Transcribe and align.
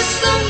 là 0.00 0.06
sức 0.06 0.49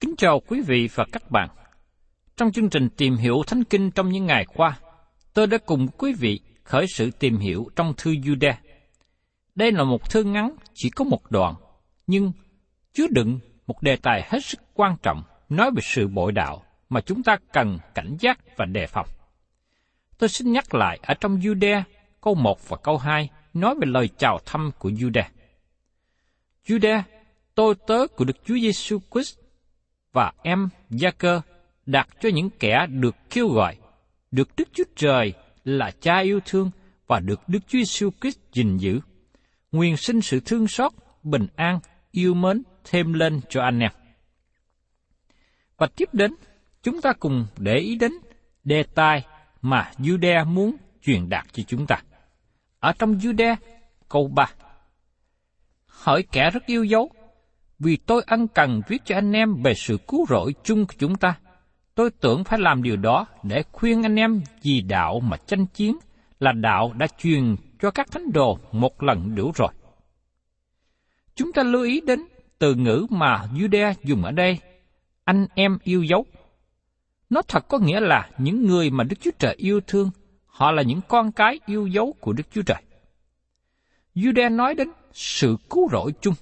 Kính 0.00 0.14
chào 0.18 0.40
quý 0.40 0.60
vị 0.60 0.88
và 0.94 1.04
các 1.12 1.30
bạn. 1.30 1.48
Trong 2.36 2.52
chương 2.52 2.70
trình 2.70 2.88
tìm 2.96 3.16
hiểu 3.16 3.42
Thánh 3.46 3.64
Kinh 3.64 3.90
trong 3.90 4.08
những 4.08 4.26
ngày 4.26 4.46
qua, 4.54 4.78
tôi 5.34 5.46
đã 5.46 5.58
cùng 5.58 5.88
quý 5.88 6.14
vị 6.18 6.40
khởi 6.64 6.86
sự 6.94 7.10
tìm 7.10 7.36
hiểu 7.36 7.68
trong 7.76 7.94
thư 7.96 8.14
Jude. 8.14 8.54
Đây 9.54 9.72
là 9.72 9.84
một 9.84 10.10
thư 10.10 10.24
ngắn 10.24 10.56
chỉ 10.74 10.90
có 10.90 11.04
một 11.04 11.30
đoạn, 11.30 11.54
nhưng 12.06 12.32
chứa 12.92 13.06
đựng 13.10 13.38
một 13.66 13.82
đề 13.82 13.96
tài 13.96 14.22
hết 14.26 14.44
sức 14.44 14.60
quan 14.74 14.96
trọng 15.02 15.22
nói 15.48 15.70
về 15.70 15.80
sự 15.82 16.08
bội 16.08 16.32
đạo 16.32 16.62
mà 16.88 17.00
chúng 17.00 17.22
ta 17.22 17.36
cần 17.52 17.78
cảnh 17.94 18.16
giác 18.20 18.38
và 18.56 18.64
đề 18.64 18.86
phòng. 18.86 19.06
Tôi 20.18 20.28
xin 20.28 20.52
nhắc 20.52 20.74
lại 20.74 20.98
ở 21.02 21.14
trong 21.14 21.38
Jude 21.38 21.82
câu 22.20 22.34
1 22.34 22.68
và 22.68 22.76
câu 22.76 22.96
2 22.98 23.30
nói 23.54 23.74
về 23.74 23.86
lời 23.86 24.08
chào 24.18 24.38
thăm 24.46 24.70
của 24.78 24.90
Jude. 24.90 25.24
Jude, 26.66 27.02
tôi 27.54 27.74
tớ 27.86 28.06
của 28.06 28.24
Đức 28.24 28.36
Chúa 28.44 28.54
Giêsu 28.54 28.98
Christ 29.12 29.38
và 30.12 30.32
em 30.42 30.68
Gia-cơ 30.90 31.40
đặt 31.86 32.08
cho 32.20 32.28
những 32.28 32.50
kẻ 32.50 32.86
được 32.90 33.16
kêu 33.30 33.48
gọi, 33.48 33.76
được 34.30 34.48
Đức 34.56 34.68
Chúa 34.72 34.84
Trời 34.96 35.32
là 35.64 35.90
Cha 36.00 36.18
yêu 36.18 36.40
thương 36.44 36.70
và 37.06 37.20
được 37.20 37.40
Đức 37.46 37.58
Chúa 37.66 37.78
Giêsu 37.78 38.10
Christ 38.20 38.38
gìn 38.52 38.76
giữ. 38.76 39.00
Nguyên 39.72 39.96
sinh 39.96 40.20
sự 40.20 40.40
thương 40.40 40.68
xót, 40.68 40.92
bình 41.22 41.46
an, 41.56 41.78
yêu 42.10 42.34
mến 42.34 42.62
thêm 42.84 43.12
lên 43.12 43.40
cho 43.48 43.62
anh 43.62 43.80
em. 43.80 43.92
Và 45.76 45.86
tiếp 45.96 46.08
đến, 46.12 46.34
chúng 46.82 47.00
ta 47.00 47.12
cùng 47.12 47.46
để 47.56 47.76
ý 47.76 47.96
đến 47.96 48.12
đề 48.64 48.82
tài 48.82 49.26
mà 49.62 49.92
Jude 49.98 50.46
muốn 50.46 50.76
truyền 51.02 51.28
đạt 51.28 51.46
cho 51.52 51.62
chúng 51.66 51.86
ta. 51.86 52.02
Ở 52.80 52.92
trong 52.98 53.18
Jude, 53.18 53.56
câu 54.08 54.28
3. 54.28 54.50
Hỏi 55.86 56.24
kẻ 56.32 56.50
rất 56.50 56.66
yêu 56.66 56.84
dấu, 56.84 57.10
vì 57.78 57.96
tôi 57.96 58.22
ân 58.26 58.48
cần 58.48 58.80
viết 58.88 59.02
cho 59.04 59.14
anh 59.14 59.32
em 59.32 59.62
về 59.62 59.74
sự 59.74 59.98
cứu 60.08 60.26
rỗi 60.28 60.54
chung 60.64 60.86
của 60.86 60.94
chúng 60.98 61.16
ta. 61.16 61.38
Tôi 61.94 62.10
tưởng 62.10 62.44
phải 62.44 62.58
làm 62.58 62.82
điều 62.82 62.96
đó 62.96 63.26
để 63.42 63.62
khuyên 63.72 64.02
anh 64.02 64.16
em 64.16 64.42
vì 64.62 64.80
đạo 64.80 65.20
mà 65.20 65.36
tranh 65.36 65.66
chiến 65.66 65.96
là 66.40 66.52
đạo 66.52 66.92
đã 66.98 67.06
truyền 67.18 67.56
cho 67.80 67.90
các 67.90 68.10
thánh 68.10 68.32
đồ 68.32 68.58
một 68.72 69.02
lần 69.02 69.34
đủ 69.34 69.52
rồi. 69.54 69.68
Chúng 71.34 71.52
ta 71.52 71.62
lưu 71.62 71.82
ý 71.82 72.00
đến 72.00 72.20
từ 72.58 72.74
ngữ 72.74 73.06
mà 73.10 73.44
Judea 73.54 73.94
dùng 74.04 74.24
ở 74.24 74.30
đây, 74.30 74.58
anh 75.24 75.46
em 75.54 75.78
yêu 75.82 76.02
dấu. 76.02 76.26
Nó 77.30 77.42
thật 77.42 77.68
có 77.68 77.78
nghĩa 77.78 78.00
là 78.00 78.30
những 78.38 78.66
người 78.66 78.90
mà 78.90 79.04
Đức 79.04 79.16
Chúa 79.20 79.30
Trời 79.38 79.54
yêu 79.58 79.80
thương, 79.86 80.10
họ 80.46 80.70
là 80.72 80.82
những 80.82 81.00
con 81.08 81.32
cái 81.32 81.60
yêu 81.66 81.86
dấu 81.86 82.14
của 82.20 82.32
Đức 82.32 82.42
Chúa 82.52 82.62
Trời. 82.62 82.82
Judea 84.14 84.56
nói 84.56 84.74
đến 84.74 84.88
sự 85.12 85.56
cứu 85.70 85.88
rỗi 85.92 86.12
chung. 86.20 86.34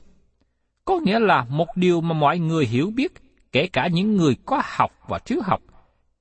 Có 0.87 1.01
nghĩa 1.05 1.19
là 1.19 1.45
một 1.49 1.77
điều 1.77 2.01
mà 2.01 2.15
mọi 2.15 2.39
người 2.39 2.67
hiểu 2.67 2.91
biết, 2.95 3.13
kể 3.53 3.67
cả 3.73 3.89
những 3.93 4.17
người 4.17 4.37
có 4.47 4.63
học 4.65 4.91
và 5.09 5.19
thiếu 5.19 5.41
học, 5.45 5.61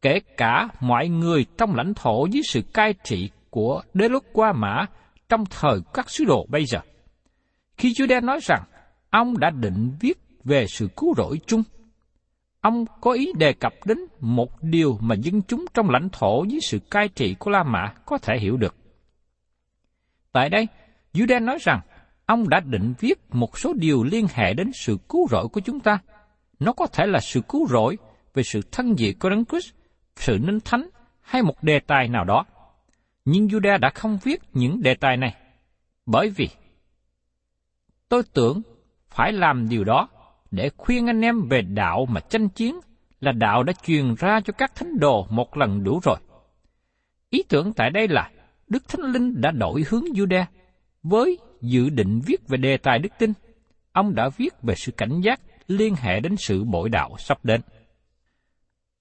kể 0.02 0.20
cả 0.38 0.68
mọi 0.80 1.08
người 1.08 1.46
trong 1.58 1.76
lãnh 1.76 1.94
thổ 1.94 2.26
dưới 2.26 2.44
sự 2.50 2.62
cai 2.74 2.94
trị 3.04 3.30
của 3.50 3.82
đế 3.94 4.08
quốc 4.10 4.24
qua 4.34 4.54
mã 4.54 4.86
trong 5.30 5.44
thời 5.50 5.80
các 5.94 6.10
sứ 6.10 6.26
đồ 6.26 6.46
bây 6.50 6.66
giờ. 6.66 6.80
Khi 7.78 7.94
Chúa 7.98 8.06
Đen 8.06 8.26
nói 8.26 8.40
rằng 8.44 8.64
ông 9.10 9.38
đã 9.38 9.50
định 9.50 9.92
viết 10.00 10.18
về 10.44 10.66
sự 10.68 10.88
cứu 10.98 11.14
rỗi 11.18 11.40
chung, 11.48 11.64
ông 12.62 12.86
có 13.02 13.12
ý 13.12 13.32
đề 13.38 13.54
cập 13.54 13.74
đến 13.86 13.98
một 14.20 14.64
điều 14.64 14.98
mà 15.02 15.16
dân 15.16 15.42
chúng 15.42 15.66
trong 15.74 15.90
lãnh 15.90 16.10
thổ 16.12 16.44
dưới 16.44 16.60
sự 16.62 16.80
cai 16.92 17.08
trị 17.08 17.36
của 17.40 17.52
La 17.52 17.64
Mã 17.64 17.94
có 18.06 18.18
thể 18.18 18.38
hiểu 18.40 18.58
được. 18.58 18.76
Tại 20.32 20.50
đây, 20.50 20.68
Jude 21.14 21.44
nói 21.44 21.58
rằng 21.62 21.80
ông 22.26 22.50
đã 22.50 22.60
định 22.60 22.94
viết 23.00 23.20
một 23.32 23.60
số 23.60 23.74
điều 23.74 24.04
liên 24.04 24.28
hệ 24.34 24.54
đến 24.54 24.72
sự 24.74 24.98
cứu 25.10 25.28
rỗi 25.32 25.48
của 25.48 25.62
chúng 25.62 25.80
ta. 25.80 26.00
Nó 26.60 26.74
có 26.74 26.88
thể 26.88 27.06
là 27.06 27.20
sự 27.20 27.42
cứu 27.50 27.68
rỗi 27.68 27.98
về 28.34 28.44
sự 28.44 28.62
thân 28.72 28.96
dị 28.96 29.14
của 29.14 29.30
Đấng 29.30 29.46
Christ, 29.46 29.74
sự 30.16 30.38
ninh 30.42 30.60
thánh 30.66 30.90
hay 31.22 31.42
một 31.42 31.64
đề 31.64 31.80
tài 31.80 32.08
nào 32.08 32.24
đó. 32.24 32.46
Nhưng 33.26 33.48
Juda 33.48 33.80
đã 33.80 33.90
không 33.90 34.18
viết 34.24 34.42
những 34.54 34.82
đề 34.82 34.96
tài 34.96 35.18
này, 35.18 35.36
bởi 36.06 36.30
vì 36.30 36.50
tôi 38.10 38.24
tưởng 38.34 38.62
phải 39.10 39.32
làm 39.32 39.70
điều 39.70 39.84
đó 39.84 40.08
để 40.52 40.70
khuyên 40.78 41.08
anh 41.08 41.22
em 41.22 41.48
về 41.50 41.62
đạo 41.62 42.06
mà 42.10 42.20
tranh 42.20 42.50
chiến 42.50 42.80
là 43.20 43.32
đạo 43.32 43.64
đã 43.64 43.74
truyền 43.84 44.16
ra 44.16 44.42
cho 44.46 44.54
các 44.58 44.76
thánh 44.76 45.00
đồ 45.00 45.28
một 45.30 45.58
lần 45.58 45.84
đủ 45.84 46.00
rồi. 46.04 46.18
Ý 47.30 47.44
tưởng 47.50 47.74
tại 47.74 47.90
đây 47.90 48.08
là 48.08 48.32
Đức 48.68 48.88
Thánh 48.88 49.02
Linh 49.02 49.42
đã 49.42 49.52
đổi 49.52 49.84
hướng 49.90 50.04
Juda 50.04 50.46
với 51.04 51.40
dự 51.66 51.90
định 51.90 52.22
viết 52.26 52.48
về 52.48 52.58
đề 52.58 52.78
tài 52.78 53.00
đức 53.00 53.10
tin. 53.20 53.34
Ông 53.92 54.16
đã 54.16 54.30
viết 54.38 54.54
về 54.62 54.76
sự 54.76 54.92
cảnh 54.92 55.22
giác 55.22 55.42
liên 55.68 55.96
hệ 55.96 56.20
đến 56.20 56.36
sự 56.38 56.64
bội 56.64 56.90
đạo 56.90 57.16
sắp 57.20 57.46
đến. 57.46 57.62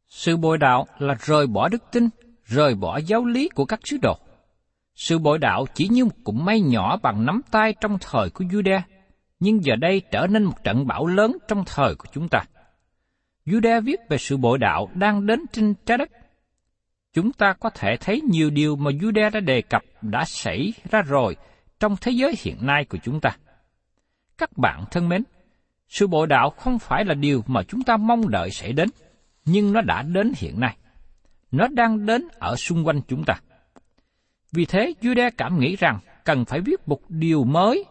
Sự 0.08 0.36
bội 0.36 0.58
đạo 0.58 0.86
là 0.98 1.16
rời 1.20 1.46
bỏ 1.46 1.68
đức 1.68 1.82
tin, 1.92 2.08
rời 2.44 2.74
bỏ 2.74 2.98
giáo 2.98 3.24
lý 3.24 3.48
của 3.48 3.64
các 3.64 3.80
sứ 3.84 3.96
đồ. 4.02 4.18
Sự 4.94 5.18
bội 5.18 5.38
đạo 5.38 5.66
chỉ 5.74 5.88
như 5.88 6.04
một 6.04 6.14
cụm 6.24 6.44
mây 6.44 6.60
nhỏ 6.60 6.96
bằng 6.96 7.26
nắm 7.26 7.40
tay 7.50 7.74
trong 7.80 7.98
thời 8.00 8.30
của 8.30 8.44
Juda, 8.44 8.80
nhưng 9.40 9.64
giờ 9.64 9.76
đây 9.76 10.02
trở 10.10 10.26
nên 10.26 10.44
một 10.44 10.64
trận 10.64 10.86
bão 10.86 11.06
lớn 11.06 11.36
trong 11.48 11.64
thời 11.66 11.94
của 11.94 12.06
chúng 12.12 12.28
ta. 12.28 12.44
Juda 13.46 13.80
viết 13.80 14.00
về 14.08 14.18
sự 14.18 14.36
bội 14.36 14.58
đạo 14.58 14.88
đang 14.94 15.26
đến 15.26 15.40
trên 15.52 15.74
trái 15.86 15.98
đất. 15.98 16.10
Chúng 17.12 17.32
ta 17.32 17.52
có 17.52 17.70
thể 17.70 17.96
thấy 18.00 18.20
nhiều 18.20 18.50
điều 18.50 18.76
mà 18.76 18.90
Juda 18.90 19.30
đã 19.30 19.40
đề 19.40 19.62
cập 19.62 19.82
đã 20.02 20.24
xảy 20.24 20.72
ra 20.90 21.02
rồi 21.02 21.36
trong 21.80 21.96
thế 22.00 22.12
giới 22.12 22.34
hiện 22.38 22.66
nay 22.66 22.84
của 22.84 22.98
chúng 23.02 23.20
ta. 23.20 23.30
Các 24.38 24.58
bạn 24.58 24.84
thân 24.90 25.08
mến, 25.08 25.22
sự 25.88 26.06
bội 26.06 26.26
đạo 26.26 26.50
không 26.50 26.78
phải 26.78 27.04
là 27.04 27.14
điều 27.14 27.42
mà 27.46 27.62
chúng 27.62 27.82
ta 27.82 27.96
mong 27.96 28.28
đợi 28.28 28.50
sẽ 28.50 28.72
đến, 28.72 28.88
nhưng 29.44 29.72
nó 29.72 29.80
đã 29.80 30.02
đến 30.02 30.32
hiện 30.36 30.60
nay. 30.60 30.76
Nó 31.50 31.68
đang 31.68 32.06
đến 32.06 32.28
ở 32.38 32.56
xung 32.56 32.86
quanh 32.86 33.00
chúng 33.08 33.24
ta. 33.24 33.34
Vì 34.52 34.64
thế, 34.64 34.94
Judah 35.00 35.30
cảm 35.38 35.58
nghĩ 35.58 35.76
rằng 35.76 35.98
cần 36.24 36.44
phải 36.44 36.60
viết 36.60 36.88
một 36.88 37.00
điều 37.08 37.44
mới 37.44 37.84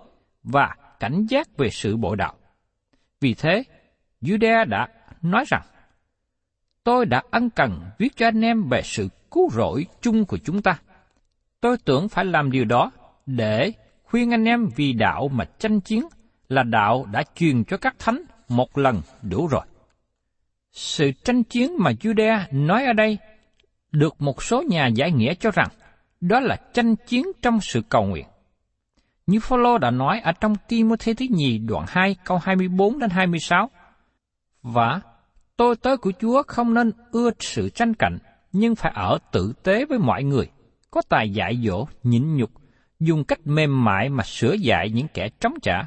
và 0.44 0.76
cảnh 1.00 1.26
giác 1.30 1.58
về 1.58 1.70
sự 1.70 1.98
bội 1.98 2.16
đạo. 2.18 2.34
Vì 3.20 3.34
thế, 3.34 3.64
Judah 4.22 4.70
đã 4.70 4.88
nói 5.22 5.44
rằng, 5.48 5.62
Tôi 6.84 7.06
đã 7.06 7.24
ân 7.32 7.50
cần 7.50 7.82
viết 7.98 8.18
cho 8.18 8.28
anh 8.28 8.42
em 8.42 8.70
về 8.70 8.82
sự 8.84 9.10
cứu 9.32 9.50
rỗi 9.52 9.86
chung 10.02 10.26
của 10.26 10.38
chúng 10.38 10.62
ta. 10.62 10.80
Tôi 11.62 11.78
tưởng 11.86 12.10
phải 12.10 12.26
làm 12.26 12.52
điều 12.52 12.66
đó 12.66 12.92
để 13.26 13.72
khuyên 14.04 14.34
anh 14.34 14.46
em 14.46 14.70
vì 14.76 14.94
đạo 14.94 15.28
mà 15.28 15.46
tranh 15.60 15.80
chiến 15.80 16.08
là 16.50 16.64
đạo 16.64 17.06
đã 17.12 17.24
truyền 17.36 17.64
cho 17.64 17.78
các 17.78 17.96
thánh 18.00 18.24
một 18.50 18.78
lần 18.78 19.02
đủ 19.22 19.48
rồi. 19.48 19.66
Sự 20.72 21.12
tranh 21.24 21.44
chiến 21.44 21.72
mà 21.80 21.92
Judea 21.92 22.40
nói 22.52 22.86
ở 22.86 22.94
đây 22.94 23.18
được 23.92 24.22
một 24.22 24.44
số 24.44 24.62
nhà 24.62 24.88
giải 24.88 25.12
nghĩa 25.12 25.34
cho 25.34 25.52
rằng 25.52 25.70
đó 26.22 26.40
là 26.40 26.56
tranh 26.74 26.96
chiến 26.96 27.26
trong 27.42 27.62
sự 27.62 27.82
cầu 27.90 28.06
nguyện. 28.06 28.26
Như 29.28 29.40
Phaolô 29.40 29.78
đã 29.78 29.92
nói 29.92 30.20
ở 30.20 30.32
trong 30.32 30.56
Timothy 30.68 31.14
thứ 31.14 31.26
nhì 31.30 31.58
đoạn 31.58 31.86
2 31.88 32.16
câu 32.26 32.38
24 32.38 33.00
đến 33.00 33.10
26. 33.10 33.70
Và 34.62 35.02
tôi 35.58 35.76
tới 35.76 35.98
của 35.98 36.12
Chúa 36.20 36.44
không 36.48 36.74
nên 36.74 36.92
ưa 37.12 37.32
sự 37.40 37.70
tranh 37.70 37.94
cạnh, 37.94 38.18
nhưng 38.52 38.76
phải 38.76 38.92
ở 38.96 39.18
tử 39.32 39.54
tế 39.64 39.86
với 39.86 40.00
mọi 40.00 40.24
người, 40.24 40.50
có 40.92 41.02
tài 41.10 41.30
dạy 41.30 41.60
dỗ, 41.64 41.88
nhịn 42.04 42.36
nhục, 42.36 42.52
dùng 43.00 43.24
cách 43.24 43.40
mềm 43.46 43.84
mại 43.84 44.10
mà 44.10 44.24
sửa 44.24 44.54
dạy 44.54 44.90
những 44.90 45.08
kẻ 45.14 45.30
trống 45.40 45.54
trả, 45.62 45.82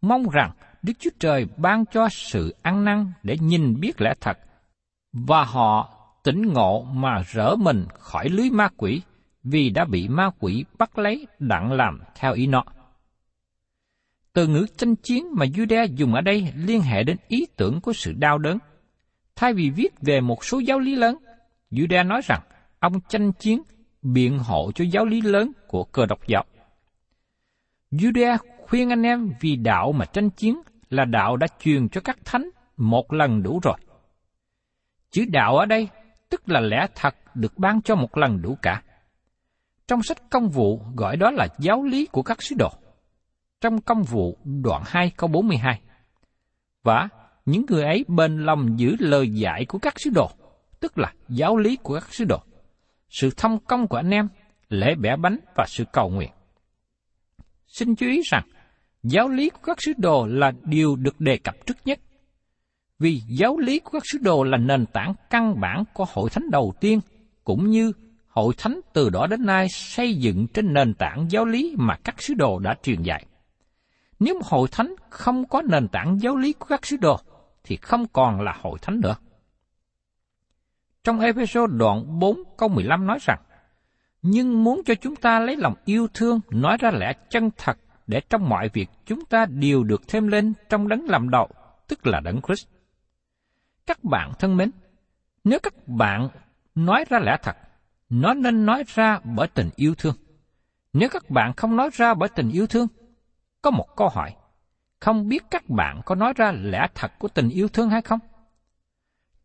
mong 0.00 0.28
rằng 0.30 0.50
Đức 0.82 0.92
Chúa 0.98 1.10
Trời 1.20 1.46
ban 1.56 1.84
cho 1.86 2.08
sự 2.08 2.54
ăn 2.62 2.84
năn 2.84 3.12
để 3.22 3.36
nhìn 3.40 3.80
biết 3.80 4.00
lẽ 4.00 4.14
thật, 4.20 4.38
và 5.12 5.44
họ 5.44 5.94
tỉnh 6.24 6.52
ngộ 6.52 6.82
mà 6.82 7.22
rỡ 7.32 7.56
mình 7.56 7.86
khỏi 7.98 8.28
lưới 8.28 8.50
ma 8.50 8.68
quỷ, 8.76 9.02
vì 9.44 9.70
đã 9.70 9.84
bị 9.84 10.08
ma 10.08 10.30
quỷ 10.38 10.64
bắt 10.78 10.98
lấy 10.98 11.26
đặng 11.38 11.72
làm 11.72 12.00
theo 12.14 12.32
ý 12.32 12.46
nó. 12.46 12.64
Từ 14.32 14.46
ngữ 14.46 14.66
tranh 14.76 14.96
chiến 14.96 15.26
mà 15.34 15.46
Judah 15.46 15.86
dùng 15.86 16.14
ở 16.14 16.20
đây 16.20 16.52
liên 16.56 16.80
hệ 16.80 17.02
đến 17.02 17.16
ý 17.28 17.46
tưởng 17.56 17.80
của 17.80 17.92
sự 17.92 18.12
đau 18.12 18.38
đớn. 18.38 18.58
Thay 19.36 19.52
vì 19.52 19.70
viết 19.70 20.00
về 20.00 20.20
một 20.20 20.44
số 20.44 20.58
giáo 20.58 20.78
lý 20.78 20.94
lớn, 20.94 21.18
Judah 21.70 22.06
nói 22.06 22.20
rằng 22.24 22.40
ông 22.78 23.00
tranh 23.08 23.32
chiến 23.32 23.62
biện 24.02 24.38
hộ 24.38 24.72
cho 24.74 24.84
giáo 24.84 25.04
lý 25.04 25.20
lớn 25.20 25.52
của 25.68 25.84
cơ 25.84 26.06
độc 26.06 26.26
giáo. 26.26 26.44
Judea 27.90 28.36
khuyên 28.68 28.90
anh 28.90 29.02
em 29.02 29.32
vì 29.40 29.56
đạo 29.56 29.92
mà 29.92 30.04
tranh 30.04 30.30
chiến 30.30 30.62
là 30.90 31.04
đạo 31.04 31.36
đã 31.36 31.46
truyền 31.60 31.88
cho 31.88 32.00
các 32.00 32.18
thánh 32.24 32.50
một 32.76 33.12
lần 33.12 33.42
đủ 33.42 33.60
rồi. 33.62 33.76
Chữ 35.10 35.24
đạo 35.28 35.56
ở 35.56 35.66
đây 35.66 35.88
tức 36.28 36.48
là 36.48 36.60
lẽ 36.60 36.86
thật 36.94 37.14
được 37.34 37.58
ban 37.58 37.82
cho 37.82 37.94
một 37.94 38.16
lần 38.16 38.42
đủ 38.42 38.58
cả. 38.62 38.82
Trong 39.88 40.02
sách 40.02 40.30
công 40.30 40.48
vụ 40.48 40.80
gọi 40.96 41.16
đó 41.16 41.30
là 41.30 41.48
giáo 41.58 41.82
lý 41.82 42.06
của 42.06 42.22
các 42.22 42.42
sứ 42.42 42.56
đồ. 42.58 42.70
Trong 43.60 43.80
công 43.80 44.02
vụ 44.02 44.38
đoạn 44.44 44.82
2 44.86 45.12
câu 45.16 45.28
42. 45.28 45.80
Và 46.82 47.08
những 47.46 47.66
người 47.68 47.84
ấy 47.84 48.04
bên 48.08 48.44
lòng 48.44 48.78
giữ 48.78 48.96
lời 48.98 49.30
dạy 49.30 49.64
của 49.64 49.78
các 49.78 50.00
sứ 50.00 50.10
đồ, 50.10 50.30
tức 50.80 50.98
là 50.98 51.12
giáo 51.28 51.56
lý 51.56 51.76
của 51.76 51.94
các 51.94 52.14
sứ 52.14 52.24
đồ. 52.24 52.38
Sự 53.08 53.30
thông 53.36 53.58
công 53.58 53.88
của 53.88 53.96
anh 53.96 54.10
em, 54.10 54.28
lễ 54.68 54.94
bẻ 54.94 55.16
bánh 55.16 55.38
và 55.54 55.64
sự 55.68 55.84
cầu 55.92 56.08
nguyện. 56.08 56.30
Xin 57.66 57.96
chú 57.96 58.06
ý 58.06 58.22
rằng, 58.24 58.44
giáo 59.02 59.28
lý 59.28 59.50
của 59.50 59.60
các 59.62 59.76
sứ 59.80 59.92
đồ 59.96 60.26
là 60.26 60.52
điều 60.62 60.96
được 60.96 61.20
đề 61.20 61.36
cập 61.36 61.66
trước 61.66 61.76
nhất. 61.84 62.00
Vì 62.98 63.22
giáo 63.28 63.58
lý 63.58 63.78
của 63.78 63.90
các 63.90 64.02
sứ 64.12 64.18
đồ 64.18 64.44
là 64.44 64.58
nền 64.58 64.86
tảng 64.86 65.14
căn 65.30 65.60
bản 65.60 65.84
của 65.94 66.06
hội 66.12 66.30
thánh 66.30 66.50
đầu 66.50 66.74
tiên, 66.80 67.00
cũng 67.44 67.70
như 67.70 67.92
hội 68.28 68.54
thánh 68.58 68.80
từ 68.92 69.10
đó 69.10 69.26
đến 69.26 69.46
nay 69.46 69.68
xây 69.68 70.14
dựng 70.14 70.46
trên 70.46 70.72
nền 70.72 70.94
tảng 70.94 71.26
giáo 71.30 71.44
lý 71.44 71.74
mà 71.78 71.96
các 72.04 72.22
sứ 72.22 72.34
đồ 72.34 72.58
đã 72.58 72.74
truyền 72.82 73.02
dạy. 73.02 73.26
Nếu 74.20 74.34
một 74.34 74.46
hội 74.46 74.68
thánh 74.72 74.94
không 75.10 75.48
có 75.48 75.62
nền 75.62 75.88
tảng 75.88 76.20
giáo 76.20 76.36
lý 76.36 76.52
của 76.52 76.66
các 76.66 76.86
sứ 76.86 76.96
đồ, 76.96 77.20
thì 77.64 77.76
không 77.76 78.06
còn 78.12 78.40
là 78.40 78.56
hội 78.60 78.78
thánh 78.82 79.00
nữa. 79.00 79.16
Trong 81.04 81.20
Ephesos 81.20 81.70
đoạn 81.70 82.18
4 82.18 82.38
câu 82.56 82.68
15 82.68 83.06
nói 83.06 83.18
rằng, 83.20 83.38
nhưng 84.22 84.64
muốn 84.64 84.82
cho 84.86 84.94
chúng 84.94 85.16
ta 85.16 85.40
lấy 85.40 85.56
lòng 85.56 85.74
yêu 85.84 86.08
thương 86.14 86.40
nói 86.50 86.76
ra 86.80 86.90
lẽ 86.90 87.12
chân 87.30 87.50
thật 87.56 87.78
để 88.06 88.20
trong 88.30 88.48
mọi 88.48 88.68
việc 88.72 88.90
chúng 89.06 89.24
ta 89.24 89.46
đều 89.46 89.84
được 89.84 90.08
thêm 90.08 90.28
lên 90.28 90.52
trong 90.68 90.88
đấng 90.88 91.04
làm 91.04 91.30
đầu, 91.30 91.48
tức 91.88 92.06
là 92.06 92.20
đấng 92.20 92.40
Christ. 92.42 92.66
Các 93.86 94.04
bạn 94.04 94.32
thân 94.38 94.56
mến, 94.56 94.70
nếu 95.44 95.58
các 95.62 95.88
bạn 95.88 96.28
nói 96.74 97.04
ra 97.08 97.18
lẽ 97.18 97.36
thật, 97.42 97.56
nó 98.08 98.34
nên 98.34 98.66
nói 98.66 98.84
ra 98.86 99.18
bởi 99.24 99.48
tình 99.48 99.70
yêu 99.76 99.94
thương. 99.94 100.14
Nếu 100.92 101.08
các 101.08 101.30
bạn 101.30 101.52
không 101.56 101.76
nói 101.76 101.90
ra 101.92 102.14
bởi 102.14 102.28
tình 102.28 102.50
yêu 102.50 102.66
thương, 102.66 102.86
có 103.62 103.70
một 103.70 103.86
câu 103.96 104.08
hỏi, 104.08 104.34
không 105.00 105.28
biết 105.28 105.42
các 105.50 105.68
bạn 105.68 106.00
có 106.06 106.14
nói 106.14 106.32
ra 106.36 106.52
lẽ 106.52 106.86
thật 106.94 107.12
của 107.18 107.28
tình 107.28 107.48
yêu 107.48 107.68
thương 107.68 107.90
hay 107.90 108.02
không? 108.02 108.20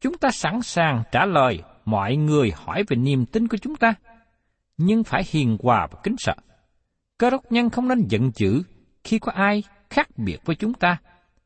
Chúng 0.01 0.17
ta 0.17 0.31
sẵn 0.31 0.61
sàng 0.61 1.03
trả 1.11 1.25
lời 1.25 1.63
mọi 1.85 2.15
người 2.15 2.51
hỏi 2.55 2.83
về 2.87 2.97
niềm 2.97 3.25
tin 3.25 3.47
của 3.47 3.57
chúng 3.57 3.75
ta, 3.75 3.93
nhưng 4.77 5.03
phải 5.03 5.23
hiền 5.27 5.57
hòa 5.63 5.87
và 5.91 5.99
kính 6.03 6.15
sợ. 6.17 6.35
Cơ 7.17 7.29
đốc 7.29 7.51
nhân 7.51 7.69
không 7.69 7.87
nên 7.87 8.07
giận 8.09 8.31
dữ 8.35 8.63
khi 9.03 9.19
có 9.19 9.31
ai 9.31 9.63
khác 9.89 10.07
biệt 10.17 10.37
với 10.45 10.55
chúng 10.55 10.73
ta 10.73 10.97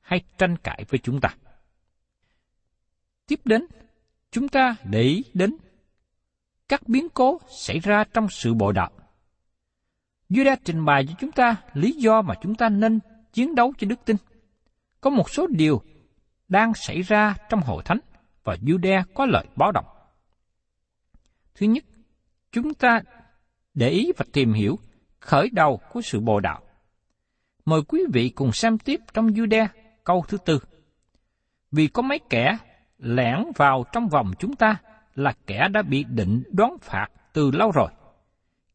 hay 0.01 0.21
tranh 0.38 0.57
cãi 0.57 0.85
với 0.89 1.00
chúng 1.03 1.21
ta. 1.21 1.29
Tiếp 3.27 3.39
đến, 3.45 3.65
chúng 4.31 4.47
ta 4.47 4.75
để 4.83 5.01
ý 5.01 5.24
đến 5.33 5.57
các 6.69 6.87
biến 6.87 7.07
cố 7.13 7.40
xảy 7.66 7.80
ra 7.80 8.04
trong 8.13 8.30
sự 8.30 8.54
bội 8.54 8.73
đạo. 8.73 8.92
Judah 10.30 10.57
trình 10.63 10.85
bày 10.85 11.06
cho 11.07 11.13
chúng 11.19 11.31
ta 11.31 11.56
lý 11.73 11.92
do 11.92 12.21
mà 12.21 12.35
chúng 12.42 12.56
ta 12.56 12.69
nên 12.69 12.99
chiến 13.33 13.56
đấu 13.56 13.73
cho 13.78 13.87
đức 13.87 14.06
tin. 14.06 14.18
Có 15.02 15.09
một 15.09 15.30
số 15.30 15.47
điều 15.47 15.81
đang 16.47 16.73
xảy 16.73 17.02
ra 17.02 17.35
trong 17.49 17.61
hội 17.61 17.83
thánh 17.85 17.99
và 18.44 18.56
Judah 18.61 19.04
có 19.13 19.25
lời 19.25 19.45
báo 19.56 19.71
động. 19.71 19.85
Thứ 21.56 21.66
nhất, 21.66 21.83
chúng 22.52 22.73
ta 22.73 23.02
để 23.78 23.90
ý 23.90 24.12
và 24.18 24.26
tìm 24.34 24.54
hiểu 24.54 24.80
khởi 25.19 25.50
đầu 25.54 25.80
của 25.92 26.02
sự 26.02 26.19
bồ 26.19 26.40
đạo. 26.40 26.62
Mời 27.66 27.81
quý 27.88 28.04
vị 28.14 28.30
cùng 28.30 28.52
xem 28.52 28.78
tiếp 28.78 29.02
trong 29.14 29.28
Jude 29.28 29.68
câu 30.04 30.26
thứ 30.28 30.38
tư. 30.46 30.60
Vì 31.72 31.88
có 31.88 32.02
mấy 32.02 32.19
kẻ 32.30 32.57
lẻn 32.98 33.44
vào 33.56 33.86
trong 33.92 34.07
vòng 34.07 34.31
chúng 34.40 34.56
ta 34.56 34.78
là 35.16 35.34
kẻ 35.48 35.68
đã 35.72 35.81
bị 35.81 36.06
định 36.10 36.44
đoán 36.52 36.78
phạt 36.81 37.07
từ 37.34 37.52
lâu 37.52 37.72
rồi. 37.72 37.90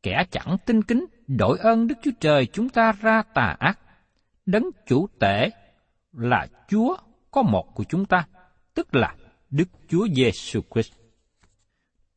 Kẻ 0.02 0.24
chẳng 0.30 0.56
tin 0.66 0.82
kính 0.82 1.06
đổi 1.26 1.58
ơn 1.58 1.86
Đức 1.86 1.94
Chúa 2.02 2.10
Trời 2.20 2.46
chúng 2.46 2.68
ta 2.68 2.92
ra 2.92 3.22
tà 3.22 3.56
ác. 3.58 3.78
Đấng 4.46 4.70
chủ 4.86 5.06
tể 5.20 5.50
là 6.12 6.46
Chúa 6.68 6.96
có 7.30 7.42
một 7.42 7.74
của 7.74 7.84
chúng 7.84 8.04
ta, 8.04 8.26
tức 8.74 8.94
là 8.94 9.14
Đức 9.50 9.68
Chúa 9.88 10.08
Giêsu 10.16 10.60
Christ. 10.74 10.92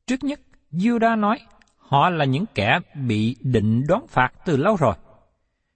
Trước 0.07 0.23
nhất, 0.23 0.39
Judah 0.71 1.19
nói 1.19 1.39
họ 1.87 2.09
là 2.09 2.25
những 2.25 2.45
kẻ 2.55 2.79
bị 3.07 3.35
định 3.39 3.83
đoán 3.87 4.07
phạt 4.07 4.29
từ 4.45 4.57
lâu 4.57 4.75
rồi. 4.75 4.95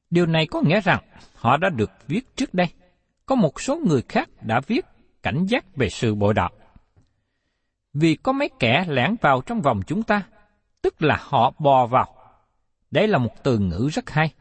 Điều 0.10 0.25
này 0.25 0.48
có 0.48 0.62
nghĩa 0.62 0.82
rằng 0.82 1.04
họ 1.36 1.58
đã 1.58 1.70
được 1.70 1.92
viết 2.08 2.36
trước 2.36 2.54
đây. 2.54 2.68
Có 3.25 3.36
một 3.36 3.62
số 3.62 3.75
người 3.75 4.04
khác 4.10 4.30
đã 4.42 4.62
viết 4.68 4.86
cảnh 5.24 5.46
giác 5.46 5.75
về 5.75 5.89
sự 5.89 6.16
bội 6.16 6.34
đạo. 6.34 6.50
Vì 7.94 8.16
có 8.16 8.32
mấy 8.32 8.50
kẻ 8.60 8.86
lẻn 8.88 9.16
vào 9.22 9.42
trong 9.42 9.62
vòng 9.62 9.82
chúng 9.88 10.04
ta, 10.04 10.22
tức 10.82 11.01
là 11.01 11.18
họ 11.22 11.54
bò 11.60 11.86
vào. 11.86 12.16
Đây 12.92 13.08
là 13.08 13.18
một 13.18 13.44
từ 13.44 13.60
ngữ 13.60 13.89
rất 13.92 14.10
hay. 14.10 14.34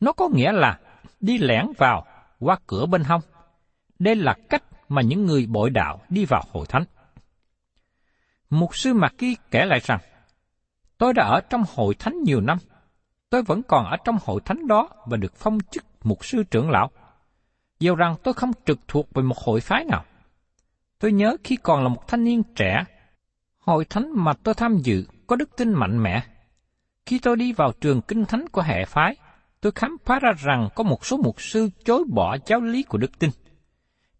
Nó 0.00 0.12
có 0.12 0.28
nghĩa 0.28 0.52
là 0.52 0.78
đi 1.20 1.38
lẻn 1.38 1.66
vào 1.78 2.06
qua 2.38 2.56
cửa 2.66 2.86
bên 2.86 3.04
hông. 3.04 3.20
Đây 3.98 4.16
là 4.16 4.34
cách 4.48 4.62
mà 4.88 5.02
những 5.02 5.26
người 5.26 5.46
bội 5.46 5.70
đạo 5.70 6.00
đi 6.08 6.24
vào 6.24 6.42
hội 6.50 6.66
thánh. 6.68 6.84
Mục 8.50 8.76
sư 8.76 8.94
Mạc 8.94 9.12
Ký 9.18 9.36
kể 9.50 9.64
lại 9.64 9.80
rằng, 9.80 10.00
Tôi 11.00 11.12
đã 11.12 11.24
ở 11.24 11.40
trong 11.40 11.64
hội 11.74 11.94
thánh 11.94 12.22
nhiều 12.22 12.40
năm. 12.40 12.58
Tôi 13.30 13.42
vẫn 13.42 13.62
còn 13.62 13.86
ở 13.86 13.96
trong 14.04 14.18
hội 14.24 14.40
thánh 14.44 14.66
đó 14.66 14.88
và 15.06 15.16
được 15.16 15.34
phong 15.36 15.58
chức 15.70 15.84
mục 16.02 16.24
sư 16.24 16.42
trưởng 16.50 16.70
lão. 16.70 16.90
Dù 17.78 17.94
rằng 17.94 18.16
tôi 18.22 18.34
không 18.34 18.50
trực 18.66 18.78
thuộc 18.88 19.14
về 19.14 19.22
một 19.22 19.38
hội 19.38 19.60
phái 19.60 19.84
nào. 19.84 20.04
Tôi 20.98 21.12
nhớ 21.12 21.36
khi 21.44 21.56
còn 21.56 21.82
là 21.82 21.88
một 21.88 22.08
thanh 22.08 22.24
niên 22.24 22.42
trẻ, 22.54 22.84
hội 23.58 23.84
thánh 23.84 24.10
mà 24.14 24.32
tôi 24.32 24.54
tham 24.54 24.78
dự 24.78 25.04
có 25.26 25.36
đức 25.36 25.56
tin 25.56 25.72
mạnh 25.72 26.02
mẽ. 26.02 26.22
Khi 27.06 27.18
tôi 27.18 27.36
đi 27.36 27.52
vào 27.52 27.72
trường 27.80 28.02
kinh 28.02 28.24
thánh 28.24 28.48
của 28.48 28.62
hệ 28.62 28.84
phái, 28.84 29.16
tôi 29.60 29.72
khám 29.74 29.96
phá 30.04 30.18
ra 30.18 30.32
rằng 30.38 30.68
có 30.74 30.82
một 30.82 31.06
số 31.06 31.16
mục 31.16 31.42
sư 31.42 31.68
chối 31.84 32.04
bỏ 32.08 32.36
giáo 32.46 32.60
lý 32.60 32.82
của 32.82 32.98
đức 32.98 33.18
tin. 33.18 33.30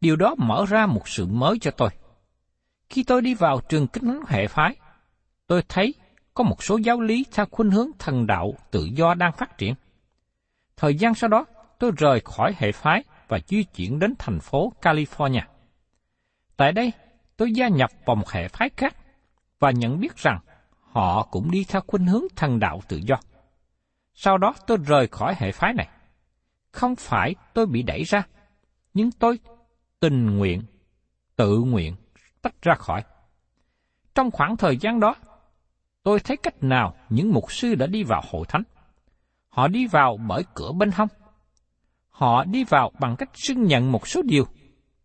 Điều 0.00 0.16
đó 0.16 0.34
mở 0.38 0.64
ra 0.68 0.86
một 0.86 1.08
sự 1.08 1.26
mới 1.26 1.58
cho 1.60 1.70
tôi. 1.70 1.90
Khi 2.88 3.02
tôi 3.02 3.22
đi 3.22 3.34
vào 3.34 3.60
trường 3.68 3.86
kinh 3.86 4.04
thánh 4.04 4.22
hệ 4.28 4.46
phái, 4.46 4.76
tôi 5.46 5.62
thấy 5.68 5.94
có 6.40 6.44
một 6.44 6.62
số 6.62 6.76
giáo 6.76 7.00
lý 7.00 7.26
theo 7.32 7.46
khuynh 7.50 7.70
hướng 7.70 7.88
thần 7.98 8.26
đạo 8.26 8.54
tự 8.70 8.84
do 8.84 9.14
đang 9.14 9.32
phát 9.32 9.58
triển. 9.58 9.74
Thời 10.76 10.94
gian 10.94 11.14
sau 11.14 11.28
đó, 11.28 11.44
tôi 11.78 11.92
rời 11.96 12.20
khỏi 12.24 12.54
hệ 12.58 12.72
phái 12.72 13.04
và 13.28 13.38
di 13.46 13.62
chuyển 13.62 13.98
đến 13.98 14.14
thành 14.18 14.40
phố 14.40 14.72
California. 14.82 15.42
Tại 16.56 16.72
đây, 16.72 16.92
tôi 17.36 17.52
gia 17.52 17.68
nhập 17.68 17.90
vào 18.04 18.16
một 18.16 18.30
hệ 18.30 18.48
phái 18.48 18.70
khác 18.76 18.96
và 19.58 19.70
nhận 19.70 20.00
biết 20.00 20.16
rằng 20.16 20.38
họ 20.80 21.22
cũng 21.30 21.50
đi 21.50 21.64
theo 21.68 21.82
khuynh 21.86 22.06
hướng 22.06 22.24
thần 22.36 22.58
đạo 22.58 22.80
tự 22.88 22.96
do. 22.96 23.16
Sau 24.14 24.38
đó 24.38 24.54
tôi 24.66 24.78
rời 24.86 25.06
khỏi 25.06 25.34
hệ 25.38 25.52
phái 25.52 25.74
này. 25.74 25.88
Không 26.72 26.96
phải 26.96 27.34
tôi 27.54 27.66
bị 27.66 27.82
đẩy 27.82 28.02
ra, 28.02 28.22
nhưng 28.94 29.10
tôi 29.12 29.38
tình 30.00 30.36
nguyện, 30.36 30.62
tự 31.36 31.58
nguyện 31.58 31.96
tách 32.42 32.62
ra 32.62 32.74
khỏi. 32.74 33.02
Trong 34.14 34.30
khoảng 34.30 34.56
thời 34.56 34.76
gian 34.76 35.00
đó, 35.00 35.16
tôi 36.10 36.20
thấy 36.20 36.36
cách 36.36 36.62
nào 36.62 36.94
những 37.08 37.32
mục 37.32 37.52
sư 37.52 37.74
đã 37.74 37.86
đi 37.86 38.02
vào 38.02 38.22
hội 38.30 38.44
thánh. 38.48 38.62
Họ 39.48 39.68
đi 39.68 39.86
vào 39.86 40.16
bởi 40.28 40.42
cửa 40.54 40.72
bên 40.72 40.90
hông. 40.90 41.08
Họ 42.08 42.44
đi 42.44 42.64
vào 42.64 42.92
bằng 43.00 43.16
cách 43.16 43.30
xưng 43.34 43.64
nhận 43.64 43.92
một 43.92 44.08
số 44.08 44.22
điều, 44.22 44.46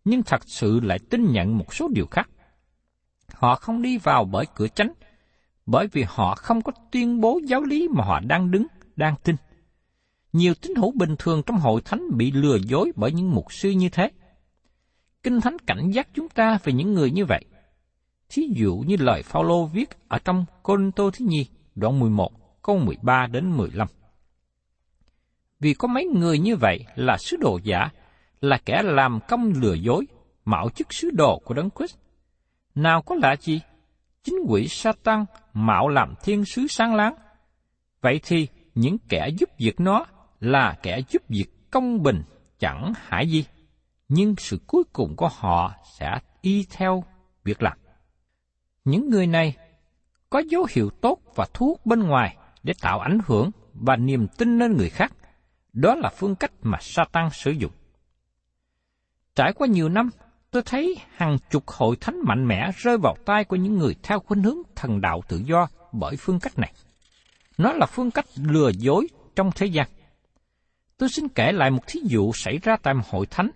nhưng 0.05 0.23
thật 0.23 0.41
sự 0.45 0.79
lại 0.79 0.99
tin 1.09 1.31
nhận 1.31 1.57
một 1.57 1.73
số 1.73 1.87
điều 1.93 2.05
khác. 2.11 2.29
Họ 3.33 3.55
không 3.55 3.81
đi 3.81 3.97
vào 3.97 4.25
bởi 4.25 4.45
cửa 4.55 4.67
chánh, 4.67 4.93
bởi 5.65 5.87
vì 5.87 6.03
họ 6.07 6.35
không 6.35 6.61
có 6.61 6.71
tuyên 6.91 7.21
bố 7.21 7.39
giáo 7.45 7.61
lý 7.61 7.87
mà 7.87 8.03
họ 8.03 8.19
đang 8.19 8.51
đứng, 8.51 8.67
đang 8.95 9.15
tin. 9.23 9.35
Nhiều 10.33 10.53
tín 10.61 10.75
hữu 10.75 10.91
bình 10.91 11.15
thường 11.19 11.41
trong 11.45 11.57
hội 11.57 11.81
thánh 11.85 12.17
bị 12.17 12.31
lừa 12.31 12.57
dối 12.57 12.91
bởi 12.95 13.11
những 13.11 13.35
mục 13.35 13.53
sư 13.53 13.71
như 13.71 13.89
thế. 13.89 14.11
Kinh 15.23 15.41
Thánh 15.41 15.57
cảnh 15.67 15.91
giác 15.91 16.07
chúng 16.13 16.29
ta 16.29 16.57
về 16.63 16.73
những 16.73 16.93
người 16.93 17.11
như 17.11 17.25
vậy. 17.25 17.45
Thí 18.29 18.43
dụ 18.55 18.75
như 18.75 18.95
lời 18.99 19.23
Phaolô 19.23 19.65
viết 19.65 19.89
ở 20.07 20.19
trong 20.25 20.45
Côn 20.63 20.91
Tô 20.91 21.09
Thứ 21.13 21.25
Nhi, 21.25 21.47
đoạn 21.75 21.99
11, 21.99 22.31
câu 22.61 22.77
13 22.77 23.27
đến 23.31 23.57
15. 23.57 23.87
Vì 25.59 25.73
có 25.73 25.87
mấy 25.87 26.05
người 26.05 26.39
như 26.39 26.55
vậy 26.55 26.85
là 26.95 27.17
sứ 27.17 27.37
đồ 27.37 27.59
giả, 27.63 27.89
là 28.41 28.57
kẻ 28.65 28.81
làm 28.83 29.19
công 29.27 29.53
lừa 29.61 29.73
dối, 29.73 30.05
mạo 30.45 30.69
chức 30.69 30.87
sứ 30.93 31.09
đồ 31.13 31.39
của 31.45 31.53
Đấng 31.53 31.69
Christ. 31.77 31.97
Nào 32.75 33.01
có 33.01 33.15
lạ 33.15 33.35
gì? 33.39 33.61
Chính 34.23 34.35
quỷ 34.47 34.67
Satan 34.67 35.25
mạo 35.53 35.87
làm 35.87 36.13
thiên 36.23 36.45
sứ 36.45 36.67
sáng 36.69 36.95
láng. 36.95 37.15
Vậy 38.01 38.19
thì 38.23 38.47
những 38.75 38.97
kẻ 39.09 39.29
giúp 39.37 39.49
việc 39.57 39.79
nó 39.79 40.05
là 40.39 40.77
kẻ 40.83 40.99
giúp 41.09 41.21
việc 41.29 41.45
công 41.71 42.03
bình 42.03 42.23
chẳng 42.59 42.93
hại 42.95 43.27
gì, 43.29 43.45
nhưng 44.09 44.35
sự 44.37 44.59
cuối 44.67 44.83
cùng 44.93 45.15
của 45.15 45.29
họ 45.31 45.73
sẽ 45.99 46.19
y 46.41 46.65
theo 46.71 47.03
việc 47.43 47.61
làm. 47.61 47.77
Những 48.85 49.09
người 49.09 49.27
này 49.27 49.55
có 50.29 50.39
dấu 50.39 50.67
hiệu 50.69 50.89
tốt 50.89 51.19
và 51.35 51.45
thuốc 51.53 51.85
bên 51.85 51.99
ngoài 51.99 52.37
để 52.63 52.73
tạo 52.81 52.99
ảnh 52.99 53.19
hưởng 53.25 53.51
và 53.73 53.95
niềm 53.95 54.27
tin 54.37 54.59
lên 54.59 54.77
người 54.77 54.89
khác. 54.89 55.13
Đó 55.73 55.95
là 55.95 56.09
phương 56.09 56.35
cách 56.35 56.51
mà 56.61 56.77
Satan 56.81 57.29
sử 57.31 57.51
dụng. 57.51 57.71
Trải 59.35 59.53
qua 59.53 59.67
nhiều 59.67 59.89
năm, 59.89 60.09
tôi 60.51 60.61
thấy 60.65 60.97
hàng 61.15 61.37
chục 61.49 61.67
hội 61.67 61.95
thánh 62.01 62.19
mạnh 62.23 62.47
mẽ 62.47 62.71
rơi 62.77 62.97
vào 62.97 63.15
tay 63.25 63.43
của 63.43 63.55
những 63.55 63.77
người 63.77 63.95
theo 64.03 64.19
khuynh 64.19 64.43
hướng 64.43 64.57
thần 64.75 65.01
đạo 65.01 65.21
tự 65.27 65.41
do 65.45 65.67
bởi 65.91 66.15
phương 66.19 66.39
cách 66.39 66.59
này. 66.59 66.73
Nó 67.57 67.73
là 67.73 67.85
phương 67.85 68.11
cách 68.11 68.25
lừa 68.35 68.69
dối 68.69 69.07
trong 69.35 69.51
thế 69.55 69.65
gian. 69.65 69.87
Tôi 70.97 71.09
xin 71.09 71.27
kể 71.27 71.51
lại 71.51 71.71
một 71.71 71.83
thí 71.87 71.99
dụ 72.03 72.31
xảy 72.33 72.57
ra 72.57 72.77
tại 72.83 72.93
một 72.93 73.03
hội 73.09 73.25
thánh, 73.25 73.49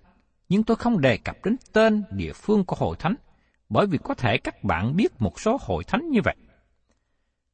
nhưng 0.49 0.63
tôi 0.63 0.77
không 0.77 1.01
đề 1.01 1.17
cập 1.17 1.35
đến 1.45 1.55
tên 1.73 2.03
địa 2.11 2.33
phương 2.33 2.65
của 2.65 2.75
hội 2.75 2.95
thánh, 2.99 3.15
bởi 3.69 3.87
vì 3.87 3.97
có 4.03 4.13
thể 4.13 4.37
các 4.37 4.63
bạn 4.63 4.95
biết 4.95 5.21
một 5.21 5.39
số 5.39 5.57
hội 5.61 5.83
thánh 5.83 6.09
như 6.09 6.19
vậy. 6.23 6.35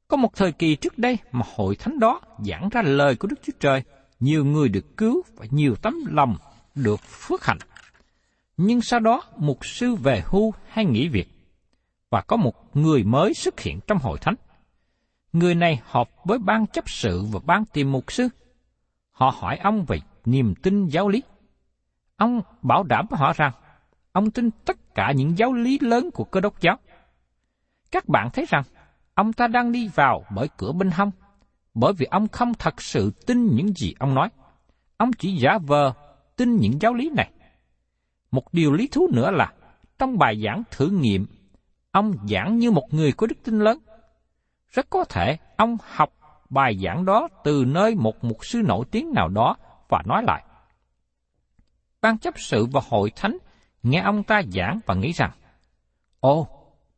Có 0.08 0.18
một 0.18 0.36
thời 0.36 0.52
kỳ 0.52 0.76
trước 0.76 0.98
đây 0.98 1.18
mà 1.32 1.46
hội 1.56 1.76
thánh 1.76 2.00
đó 2.00 2.22
giảng 2.46 2.70
ra 2.70 2.82
lời 2.82 3.16
của 3.16 3.28
Đức 3.28 3.40
Chúa 3.44 3.54
Trời, 3.60 3.84
nhiều 4.20 4.46
người 4.46 4.70
được 4.70 4.98
cứu 4.98 5.22
và 5.36 5.46
nhiều 5.52 5.76
tấm 5.76 5.96
lòng 6.10 6.36
được 6.76 7.00
phước 7.00 7.46
hạnh. 7.46 7.58
Nhưng 8.58 8.82
sau 8.82 9.00
đó 9.00 9.24
một 9.38 9.66
sư 9.66 9.96
về 9.96 10.24
hưu 10.26 10.54
hay 10.68 10.86
nghỉ 10.86 11.08
việc, 11.08 11.28
và 12.10 12.22
có 12.22 12.38
một 12.38 12.76
người 12.78 13.04
mới 13.04 13.34
xuất 13.34 13.60
hiện 13.60 13.80
trong 13.88 13.98
hội 13.98 14.18
thánh. 14.22 14.36
Người 15.34 15.56
này 15.56 15.82
họp 15.86 16.10
với 16.26 16.40
ban 16.40 16.68
chấp 16.68 16.90
sự 16.90 17.24
và 17.32 17.40
ban 17.46 17.66
tìm 17.66 17.92
mục 17.92 18.12
sư. 18.12 18.28
Họ 19.12 19.34
hỏi 19.40 19.58
ông 19.58 19.86
về 19.86 20.00
niềm 20.26 20.54
tin 20.56 20.88
giáo 20.88 21.10
lý. 21.10 21.24
Ông 22.16 22.42
bảo 22.62 22.84
đảm 22.84 23.06
với 23.10 23.20
họ 23.20 23.34
rằng, 23.34 23.52
ông 24.12 24.32
tin 24.32 24.50
tất 24.66 24.78
cả 24.96 25.12
những 25.16 25.38
giáo 25.38 25.54
lý 25.54 25.80
lớn 25.82 26.10
của 26.14 26.24
cơ 26.24 26.40
đốc 26.40 26.62
giáo. 26.62 26.78
Các 27.92 28.08
bạn 28.08 28.30
thấy 28.34 28.46
rằng, 28.50 28.64
ông 29.14 29.34
ta 29.34 29.48
đang 29.48 29.72
đi 29.72 29.88
vào 29.96 30.24
bởi 30.36 30.48
cửa 30.58 30.72
bên 30.72 30.92
hông, 30.92 31.12
bởi 31.74 31.94
vì 31.94 32.06
ông 32.06 32.28
không 32.28 32.54
thật 32.54 32.82
sự 32.82 33.12
tin 33.26 33.56
những 33.56 33.74
gì 33.74 33.94
ông 34.00 34.16
nói. 34.16 34.30
Ông 34.98 35.14
chỉ 35.14 35.36
giả 35.36 35.58
vờ 35.68 35.94
tin 36.36 36.56
những 36.56 36.82
giáo 36.82 36.94
lý 36.94 37.10
này. 37.16 37.32
Một 38.32 38.54
điều 38.54 38.74
lý 38.74 38.88
thú 38.88 39.08
nữa 39.14 39.32
là, 39.32 39.54
trong 40.00 40.18
bài 40.18 40.42
giảng 40.46 40.64
thử 40.72 40.88
nghiệm, 40.88 41.26
ông 41.92 42.14
giảng 42.30 42.58
như 42.58 42.72
một 42.72 42.88
người 42.92 43.12
có 43.12 43.28
đức 43.28 43.36
tin 43.44 43.60
lớn. 43.60 43.80
Rất 44.70 44.90
có 44.90 45.06
thể 45.10 45.38
ông 45.58 45.78
học 45.82 46.14
bài 46.50 46.80
giảng 46.84 47.06
đó 47.06 47.28
từ 47.44 47.66
nơi 47.68 47.96
một 47.96 48.24
mục 48.24 48.46
sư 48.46 48.62
nổi 48.66 48.86
tiếng 48.92 49.14
nào 49.14 49.28
đó 49.28 49.58
và 49.90 50.02
nói 50.06 50.24
lại. 50.28 50.44
Ban 52.02 52.18
chấp 52.18 52.34
sự 52.38 52.66
và 52.66 52.82
hội 52.90 53.12
thánh 53.16 53.38
nghe 53.86 54.02
ông 54.02 54.24
ta 54.24 54.42
giảng 54.54 54.80
và 54.86 54.96
nghĩ 54.96 55.12
rằng, 55.12 55.32
Ồ, 56.20 56.48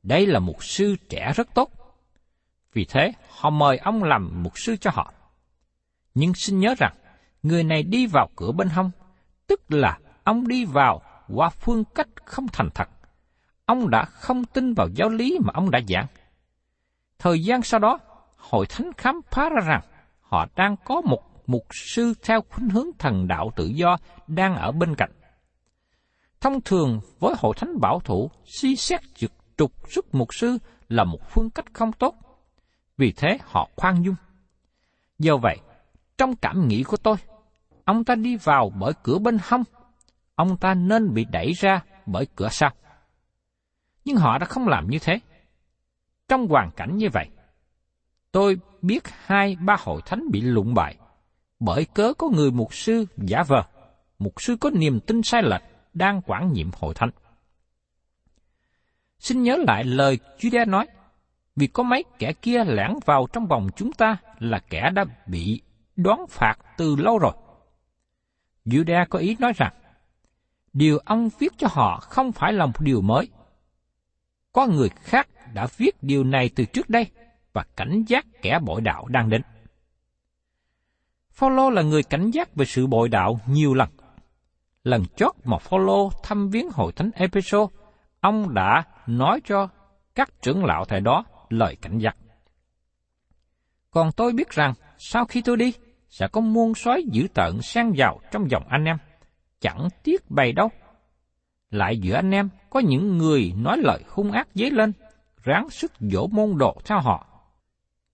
đây 0.04 0.28
là 0.28 0.40
một 0.40 0.64
sư 0.64 0.96
trẻ 1.10 1.34
rất 1.36 1.48
tốt. 1.54 1.72
Vì 2.74 2.86
thế, 2.86 3.12
họ 3.30 3.50
mời 3.50 3.78
ông 3.78 4.04
làm 4.04 4.44
mục 4.44 4.54
sư 4.60 4.76
cho 4.78 4.92
họ. 4.94 5.14
Nhưng 6.16 6.34
xin 6.34 6.60
nhớ 6.60 6.76
rằng, 6.78 6.96
người 7.44 7.64
này 7.64 7.84
đi 7.84 8.08
vào 8.08 8.30
cửa 8.36 8.52
bên 8.52 8.70
hông, 8.70 8.92
tức 9.48 9.62
là 9.70 10.00
ông 10.24 10.48
đi 10.48 10.66
vào 10.66 11.02
qua 11.28 11.50
phương 11.50 11.84
cách 11.96 12.08
không 12.26 12.48
thành 12.54 12.70
thật. 12.76 12.90
Ông 13.66 13.90
đã 13.90 14.06
không 14.06 14.46
tin 14.46 14.74
vào 14.74 14.88
giáo 14.96 15.10
lý 15.10 15.38
mà 15.42 15.52
ông 15.54 15.72
đã 15.72 15.80
giảng. 15.88 16.08
Thời 17.20 17.44
gian 17.44 17.62
sau 17.62 17.80
đó, 17.80 18.00
hội 18.38 18.66
thánh 18.70 18.92
khám 18.98 19.22
phá 19.32 19.50
ra 19.50 19.62
rằng 19.62 19.82
họ 20.22 20.48
đang 20.56 20.76
có 20.86 21.02
một 21.02 21.24
mục 21.48 21.66
sư 21.72 22.14
theo 22.24 22.42
khuynh 22.50 22.70
hướng 22.70 22.88
thần 23.00 23.28
đạo 23.28 23.52
tự 23.56 23.68
do 23.68 23.98
đang 24.28 24.56
ở 24.56 24.72
bên 24.72 24.96
cạnh. 24.96 25.12
Thông 26.48 26.62
thường 26.62 27.00
với 27.20 27.34
hội 27.38 27.54
thánh 27.58 27.80
bảo 27.82 28.00
thủ, 28.00 28.32
suy 28.46 28.76
xét 28.76 29.02
trực 29.16 29.32
trục 29.58 29.72
xuất 29.90 30.16
mục 30.16 30.34
sư 30.34 30.58
là 30.90 31.04
một 31.04 31.20
phương 31.30 31.50
cách 31.50 31.66
không 31.74 31.92
tốt. 31.92 32.16
Vì 32.98 33.12
thế 33.12 33.38
họ 33.44 33.70
khoan 33.76 34.04
dung. 34.06 34.16
Do 35.20 35.38
vậy, 35.38 35.58
trong 36.18 36.36
cảm 36.36 36.68
nghĩ 36.68 36.84
của 36.84 36.98
tôi, 36.98 37.16
ông 37.86 38.04
ta 38.04 38.16
đi 38.16 38.36
vào 38.36 38.72
bởi 38.80 38.94
cửa 39.04 39.18
bên 39.20 39.38
hông, 39.44 39.64
ông 40.36 40.58
ta 40.58 40.74
nên 40.74 41.14
bị 41.14 41.26
đẩy 41.32 41.52
ra 41.52 41.84
bởi 42.06 42.28
cửa 42.36 42.50
sau. 42.52 42.72
Nhưng 44.06 44.18
họ 44.18 44.38
đã 44.38 44.46
không 44.46 44.68
làm 44.68 44.90
như 44.90 45.00
thế. 45.02 45.20
Trong 46.28 46.48
hoàn 46.48 46.72
cảnh 46.72 46.98
như 46.98 47.08
vậy, 47.14 47.30
tôi 48.32 48.58
biết 48.82 49.04
hai 49.08 49.58
ba 49.66 49.76
hội 49.80 50.02
thánh 50.06 50.24
bị 50.32 50.42
lụng 50.42 50.74
bại, 50.74 50.96
bởi 51.60 51.86
cớ 51.86 52.14
có 52.18 52.30
người 52.30 52.52
mục 52.52 52.74
sư 52.74 53.06
giả 53.18 53.44
vờ, 53.48 53.64
mục 54.20 54.34
sư 54.42 54.58
có 54.60 54.70
niềm 54.70 55.00
tin 55.00 55.24
sai 55.24 55.44
lệch 55.44 55.62
đang 55.98 56.22
quản 56.26 56.54
nhiệm 56.54 56.70
hội 56.74 56.94
thánh. 56.94 57.10
Xin 59.20 59.44
nhớ 59.44 59.58
lại 59.68 59.84
lời 59.84 60.20
Judah 60.38 60.70
nói, 60.70 60.88
vì 61.56 61.68
có 61.68 61.84
mấy 61.84 62.04
kẻ 62.20 62.34
kia 62.34 62.64
lẻn 62.64 62.92
vào 63.06 63.28
trong 63.34 63.48
vòng 63.48 63.70
chúng 63.76 63.92
ta 63.92 64.18
là 64.40 64.60
kẻ 64.60 64.90
đã 64.94 65.06
bị 65.28 65.62
đoán 65.96 66.26
phạt 66.30 66.56
từ 66.78 66.96
lâu 66.96 67.18
rồi. 67.18 67.34
Judah 68.66 69.06
có 69.10 69.20
ý 69.20 69.36
nói 69.40 69.54
rằng, 69.56 69.74
điều 70.74 70.98
ông 70.98 71.30
viết 71.40 71.54
cho 71.58 71.68
họ 71.72 72.00
không 72.00 72.32
phải 72.32 72.54
là 72.54 72.66
một 72.66 72.82
điều 72.82 73.02
mới. 73.02 73.28
Có 74.52 74.68
người 74.68 74.90
khác 74.90 75.28
đã 75.54 75.68
viết 75.78 76.04
điều 76.04 76.24
này 76.24 76.50
từ 76.56 76.66
trước 76.66 76.90
đây 76.90 77.08
và 77.54 77.66
cảnh 77.76 78.04
giác 78.08 78.26
kẻ 78.42 78.60
bội 78.60 78.82
đạo 78.82 79.08
đang 79.08 79.30
đến. 79.30 79.42
Phaolô 81.32 81.70
là 81.70 81.82
người 81.82 82.04
cảnh 82.04 82.32
giác 82.32 82.56
về 82.56 82.66
sự 82.66 82.88
bội 82.88 83.10
đạo 83.10 83.40
nhiều 83.48 83.74
lần. 83.74 83.90
Lần 84.88 85.06
chót 85.16 85.32
mà 85.44 85.58
Phaolô 85.58 86.10
thăm 86.24 86.50
viếng 86.50 86.70
hội 86.72 86.92
thánh 86.92 87.12
Epheso, 87.16 87.68
ông 88.20 88.54
đã 88.54 88.84
nói 89.08 89.42
cho 89.46 89.68
các 90.16 90.30
trưởng 90.42 90.66
lão 90.66 90.86
thời 90.86 91.02
đó 91.02 91.26
lời 91.50 91.78
cảnh 91.82 91.98
giác. 91.98 92.18
Còn 93.92 94.12
tôi 94.12 94.32
biết 94.34 94.50
rằng, 94.50 94.74
sau 94.98 95.26
khi 95.26 95.42
tôi 95.42 95.58
đi, 95.58 95.74
sẽ 96.10 96.28
có 96.28 96.42
muôn 96.42 96.76
sói 96.76 97.04
dữ 97.12 97.28
tợn 97.34 97.62
sang 97.62 97.94
vào 97.98 98.20
trong 98.32 98.50
dòng 98.50 98.64
anh 98.70 98.86
em, 98.86 98.98
chẳng 99.62 99.88
tiếc 100.04 100.32
bày 100.32 100.52
đâu. 100.52 100.70
Lại 101.70 101.98
giữa 101.98 102.16
anh 102.16 102.32
em 102.32 102.50
có 102.70 102.80
những 102.80 103.18
người 103.18 103.54
nói 103.58 103.78
lời 103.78 104.04
hung 104.08 104.32
ác 104.32 104.48
dấy 104.54 104.72
lên, 104.72 104.92
ráng 105.44 105.70
sức 105.70 105.92
dỗ 106.00 106.28
môn 106.28 106.58
đồ 106.58 106.78
theo 106.86 107.00
họ. 107.00 107.28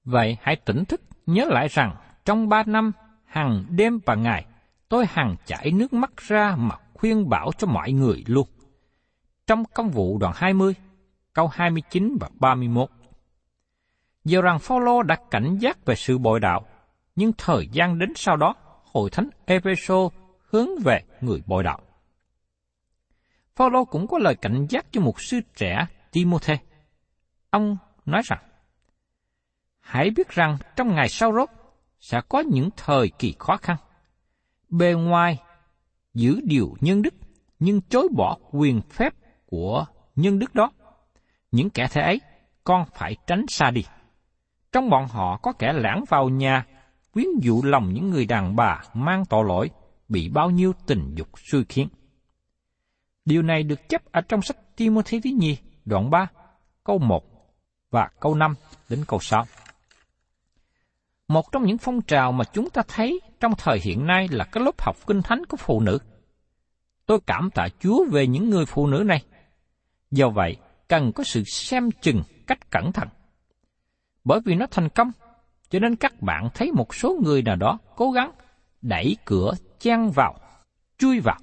Vậy 0.04 0.38
hãy 0.42 0.56
tỉnh 0.56 0.86
thức 0.86 1.02
nhớ 1.26 1.46
lại 1.50 1.68
rằng 1.68 1.96
trong 2.26 2.50
ba 2.50 2.64
năm, 2.66 2.92
hàng 3.26 3.66
đêm 3.70 4.00
và 4.06 4.16
ngày, 4.16 4.46
tôi 4.90 5.06
hằng 5.10 5.36
chảy 5.46 5.72
nước 5.72 5.94
mắt 5.94 6.18
ra 6.18 6.56
mà 6.56 6.76
khuyên 6.94 7.30
bảo 7.30 7.52
cho 7.58 7.68
mọi 7.68 7.92
người 7.92 8.24
luôn. 8.28 8.48
Trong 9.48 9.66
công 9.66 9.90
vụ 9.90 10.18
đoạn 10.18 10.34
20, 10.36 10.76
câu 11.34 11.48
29 11.48 12.18
và 12.20 12.30
31. 12.40 12.90
Giờ 14.26 14.42
rằng 14.42 14.60
Phaolô 14.60 15.04
đã 15.04 15.18
cảnh 15.32 15.58
giác 15.58 15.86
về 15.86 15.96
sự 15.96 16.18
bội 16.18 16.40
đạo, 16.40 16.66
nhưng 17.16 17.32
thời 17.38 17.68
gian 17.72 18.00
đến 18.00 18.14
sau 18.16 18.38
đó, 18.38 18.56
hội 18.92 19.10
thánh 19.10 19.30
Epheso 19.46 20.10
hướng 20.50 20.70
về 20.84 21.04
người 21.22 21.44
bội 21.46 21.64
đạo. 21.64 21.80
Phaolô 23.56 23.86
cũng 23.86 24.08
có 24.08 24.18
lời 24.18 24.36
cảnh 24.36 24.66
giác 24.70 24.86
cho 24.92 25.02
một 25.02 25.22
sư 25.22 25.40
trẻ 25.56 25.86
Timôthê. 26.12 26.58
Ông 27.50 27.78
nói 28.06 28.22
rằng, 28.26 28.40
Hãy 29.80 30.10
biết 30.10 30.30
rằng 30.30 30.58
trong 30.76 30.96
ngày 30.96 31.10
sau 31.10 31.34
rốt 31.34 31.50
sẽ 32.00 32.22
có 32.30 32.40
những 32.40 32.70
thời 32.78 33.12
kỳ 33.20 33.36
khó 33.40 33.58
khăn. 33.58 33.78
Bề 34.74 34.94
ngoài 34.94 35.40
giữ 36.14 36.42
điều 36.44 36.76
nhân 36.82 37.02
đức, 37.02 37.14
nhưng 37.60 37.82
chối 37.82 38.08
bỏ 38.16 38.38
quyền 38.52 38.82
phép 38.82 39.14
của 39.46 39.86
nhân 40.16 40.40
đức 40.40 40.56
đó. 40.56 40.72
Những 41.52 41.70
kẻ 41.70 41.88
thế 41.92 42.02
ấy, 42.02 42.22
con 42.64 42.86
phải 42.96 43.16
tránh 43.28 43.46
xa 43.48 43.72
đi. 43.72 43.82
Trong 44.72 44.90
bọn 44.90 45.08
họ 45.08 45.38
có 45.38 45.54
kẻ 45.54 45.74
lãng 45.74 46.04
vào 46.10 46.30
nhà, 46.30 46.66
quyến 47.12 47.28
dụ 47.42 47.62
lòng 47.64 47.94
những 47.94 48.10
người 48.10 48.26
đàn 48.26 48.56
bà 48.56 48.82
mang 48.94 49.26
tội 49.26 49.46
lỗi, 49.48 49.70
bị 50.10 50.30
bao 50.30 50.50
nhiêu 50.50 50.74
tình 50.86 51.16
dục 51.16 51.28
suy 51.38 51.64
khiến. 51.70 51.88
Điều 53.26 53.42
này 53.42 53.64
được 53.64 53.90
chấp 53.90 54.02
ở 54.12 54.22
trong 54.22 54.42
sách 54.42 54.58
Timothy 54.76 55.20
thứ 55.20 55.30
nhì, 55.38 55.58
đoạn 55.86 56.10
3, 56.10 56.28
câu 56.84 56.98
1 56.98 57.24
và 57.92 58.10
câu 58.20 58.36
5 58.36 58.56
đến 58.90 59.04
câu 59.08 59.20
6. 59.20 59.46
Một 61.28 61.52
trong 61.52 61.64
những 61.64 61.78
phong 61.78 62.02
trào 62.02 62.32
mà 62.32 62.44
chúng 62.54 62.70
ta 62.70 62.82
thấy 62.88 63.20
trong 63.44 63.56
thời 63.58 63.80
hiện 63.80 64.06
nay 64.06 64.28
là 64.32 64.46
cái 64.46 64.64
lớp 64.64 64.82
học 64.82 64.98
kinh 65.08 65.22
thánh 65.22 65.46
của 65.46 65.58
phụ 65.58 65.80
nữ. 65.80 65.98
Tôi 67.06 67.20
cảm 67.26 67.50
tạ 67.56 67.68
Chúa 67.80 68.06
về 68.12 68.28
những 68.28 68.50
người 68.50 68.66
phụ 68.66 68.88
nữ 68.88 69.04
này. 69.06 69.24
Do 70.12 70.30
vậy, 70.30 70.58
cần 70.88 71.12
có 71.12 71.24
sự 71.24 71.44
xem 71.44 71.92
chừng 71.92 72.24
cách 72.48 72.72
cẩn 72.72 72.92
thận. 72.92 73.08
Bởi 74.24 74.40
vì 74.46 74.56
nó 74.56 74.66
thành 74.72 74.90
công, 74.90 75.12
cho 75.70 75.80
nên 75.80 75.96
các 75.96 76.22
bạn 76.22 76.50
thấy 76.54 76.72
một 76.72 76.96
số 76.96 77.18
người 77.24 77.42
nào 77.42 77.56
đó 77.56 77.80
cố 77.96 78.12
gắng 78.12 78.32
đẩy 78.82 79.18
cửa 79.26 79.54
chen 79.80 80.10
vào, 80.16 80.36
chui 80.98 81.20
vào. 81.20 81.40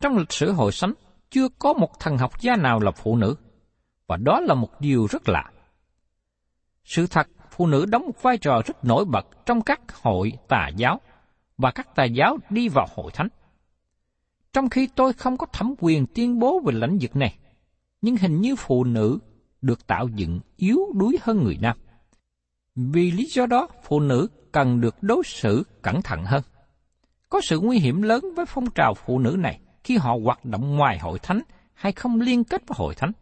Trong 0.00 0.16
lịch 0.16 0.32
sử 0.32 0.52
hội 0.52 0.72
sánh, 0.72 0.92
chưa 1.30 1.48
có 1.58 1.72
một 1.72 2.00
thần 2.00 2.18
học 2.18 2.40
gia 2.40 2.56
nào 2.56 2.80
là 2.80 2.90
phụ 2.90 3.16
nữ, 3.16 3.36
và 4.06 4.16
đó 4.16 4.40
là 4.40 4.54
một 4.54 4.80
điều 4.80 5.06
rất 5.10 5.28
lạ. 5.28 5.50
Sự 6.84 7.06
thật, 7.06 7.28
phụ 7.58 7.66
nữ 7.66 7.86
đóng 7.86 8.06
một 8.06 8.22
vai 8.22 8.38
trò 8.38 8.62
rất 8.66 8.84
nổi 8.84 9.04
bật 9.04 9.26
trong 9.46 9.62
các 9.62 9.80
hội 10.02 10.32
tà 10.48 10.68
giáo, 10.76 11.00
và 11.58 11.70
các 11.70 11.94
tà 11.94 12.04
giáo 12.04 12.38
đi 12.50 12.68
vào 12.68 12.86
hội 12.94 13.10
thánh. 13.14 13.28
Trong 14.52 14.68
khi 14.68 14.88
tôi 14.94 15.12
không 15.12 15.36
có 15.36 15.46
thẩm 15.46 15.74
quyền 15.78 16.06
tuyên 16.14 16.38
bố 16.38 16.60
về 16.60 16.72
lãnh 16.74 16.98
vực 17.00 17.16
này, 17.16 17.38
nhưng 18.02 18.16
hình 18.16 18.40
như 18.40 18.56
phụ 18.56 18.84
nữ 18.84 19.18
được 19.62 19.86
tạo 19.86 20.08
dựng 20.08 20.40
yếu 20.56 20.78
đuối 20.94 21.18
hơn 21.22 21.44
người 21.44 21.58
nam. 21.60 21.76
Vì 22.74 23.10
lý 23.10 23.26
do 23.26 23.46
đó, 23.46 23.68
phụ 23.82 24.00
nữ 24.00 24.28
cần 24.52 24.80
được 24.80 24.96
đối 25.00 25.22
xử 25.24 25.66
cẩn 25.82 26.02
thận 26.02 26.24
hơn. 26.24 26.42
Có 27.28 27.40
sự 27.40 27.60
nguy 27.60 27.78
hiểm 27.78 28.02
lớn 28.02 28.24
với 28.36 28.46
phong 28.46 28.70
trào 28.70 28.94
phụ 28.94 29.18
nữ 29.18 29.36
này 29.38 29.60
khi 29.84 29.96
họ 29.96 30.14
hoạt 30.24 30.44
động 30.44 30.76
ngoài 30.76 30.98
hội 30.98 31.18
thánh 31.18 31.40
hay 31.74 31.92
không 31.92 32.20
liên 32.20 32.44
kết 32.44 32.62
với 32.66 32.76
hội 32.78 32.94
thánh. 32.94 33.12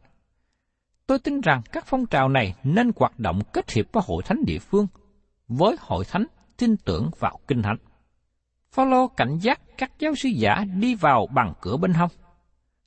Tôi 1.06 1.18
tin 1.18 1.40
rằng 1.40 1.62
các 1.72 1.84
phong 1.86 2.06
trào 2.06 2.28
này 2.28 2.54
nên 2.64 2.90
hoạt 2.96 3.18
động 3.18 3.40
kết 3.52 3.70
hiệp 3.70 3.92
với 3.92 4.02
hội 4.06 4.22
thánh 4.22 4.44
địa 4.46 4.58
phương, 4.58 4.86
với 5.48 5.76
hội 5.80 6.04
thánh 6.04 6.26
tin 6.56 6.76
tưởng 6.76 7.10
vào 7.18 7.40
kinh 7.48 7.62
thánh. 7.62 7.76
Phaolô 8.72 9.08
cảnh 9.08 9.38
giác 9.38 9.60
các 9.78 9.92
giáo 9.98 10.14
sư 10.14 10.28
giả 10.28 10.64
đi 10.74 10.94
vào 10.94 11.26
bằng 11.34 11.52
cửa 11.60 11.76
bên 11.76 11.94
hông. 11.94 12.10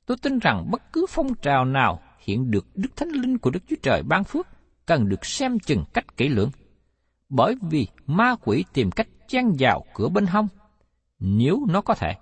Tôi 0.06 0.16
tin 0.22 0.38
rằng 0.38 0.70
bất 0.70 0.92
cứ 0.92 1.06
phong 1.08 1.34
trào 1.34 1.64
nào 1.64 2.00
hiện 2.18 2.50
được 2.50 2.66
Đức 2.74 2.96
Thánh 2.96 3.08
Linh 3.08 3.38
của 3.38 3.50
Đức 3.50 3.60
Chúa 3.68 3.76
Trời 3.82 4.02
ban 4.02 4.24
phước 4.24 4.46
cần 4.86 5.08
được 5.08 5.24
xem 5.24 5.58
chừng 5.58 5.84
cách 5.92 6.16
kỹ 6.16 6.28
lưỡng. 6.28 6.50
Bởi 7.28 7.54
vì 7.70 7.88
ma 8.06 8.34
quỷ 8.44 8.64
tìm 8.72 8.90
cách 8.90 9.08
chen 9.28 9.44
vào 9.58 9.84
cửa 9.94 10.08
bên 10.08 10.26
hông, 10.26 10.48
nếu 11.18 11.58
nó 11.68 11.80
có 11.80 11.94
thể. 11.94 12.14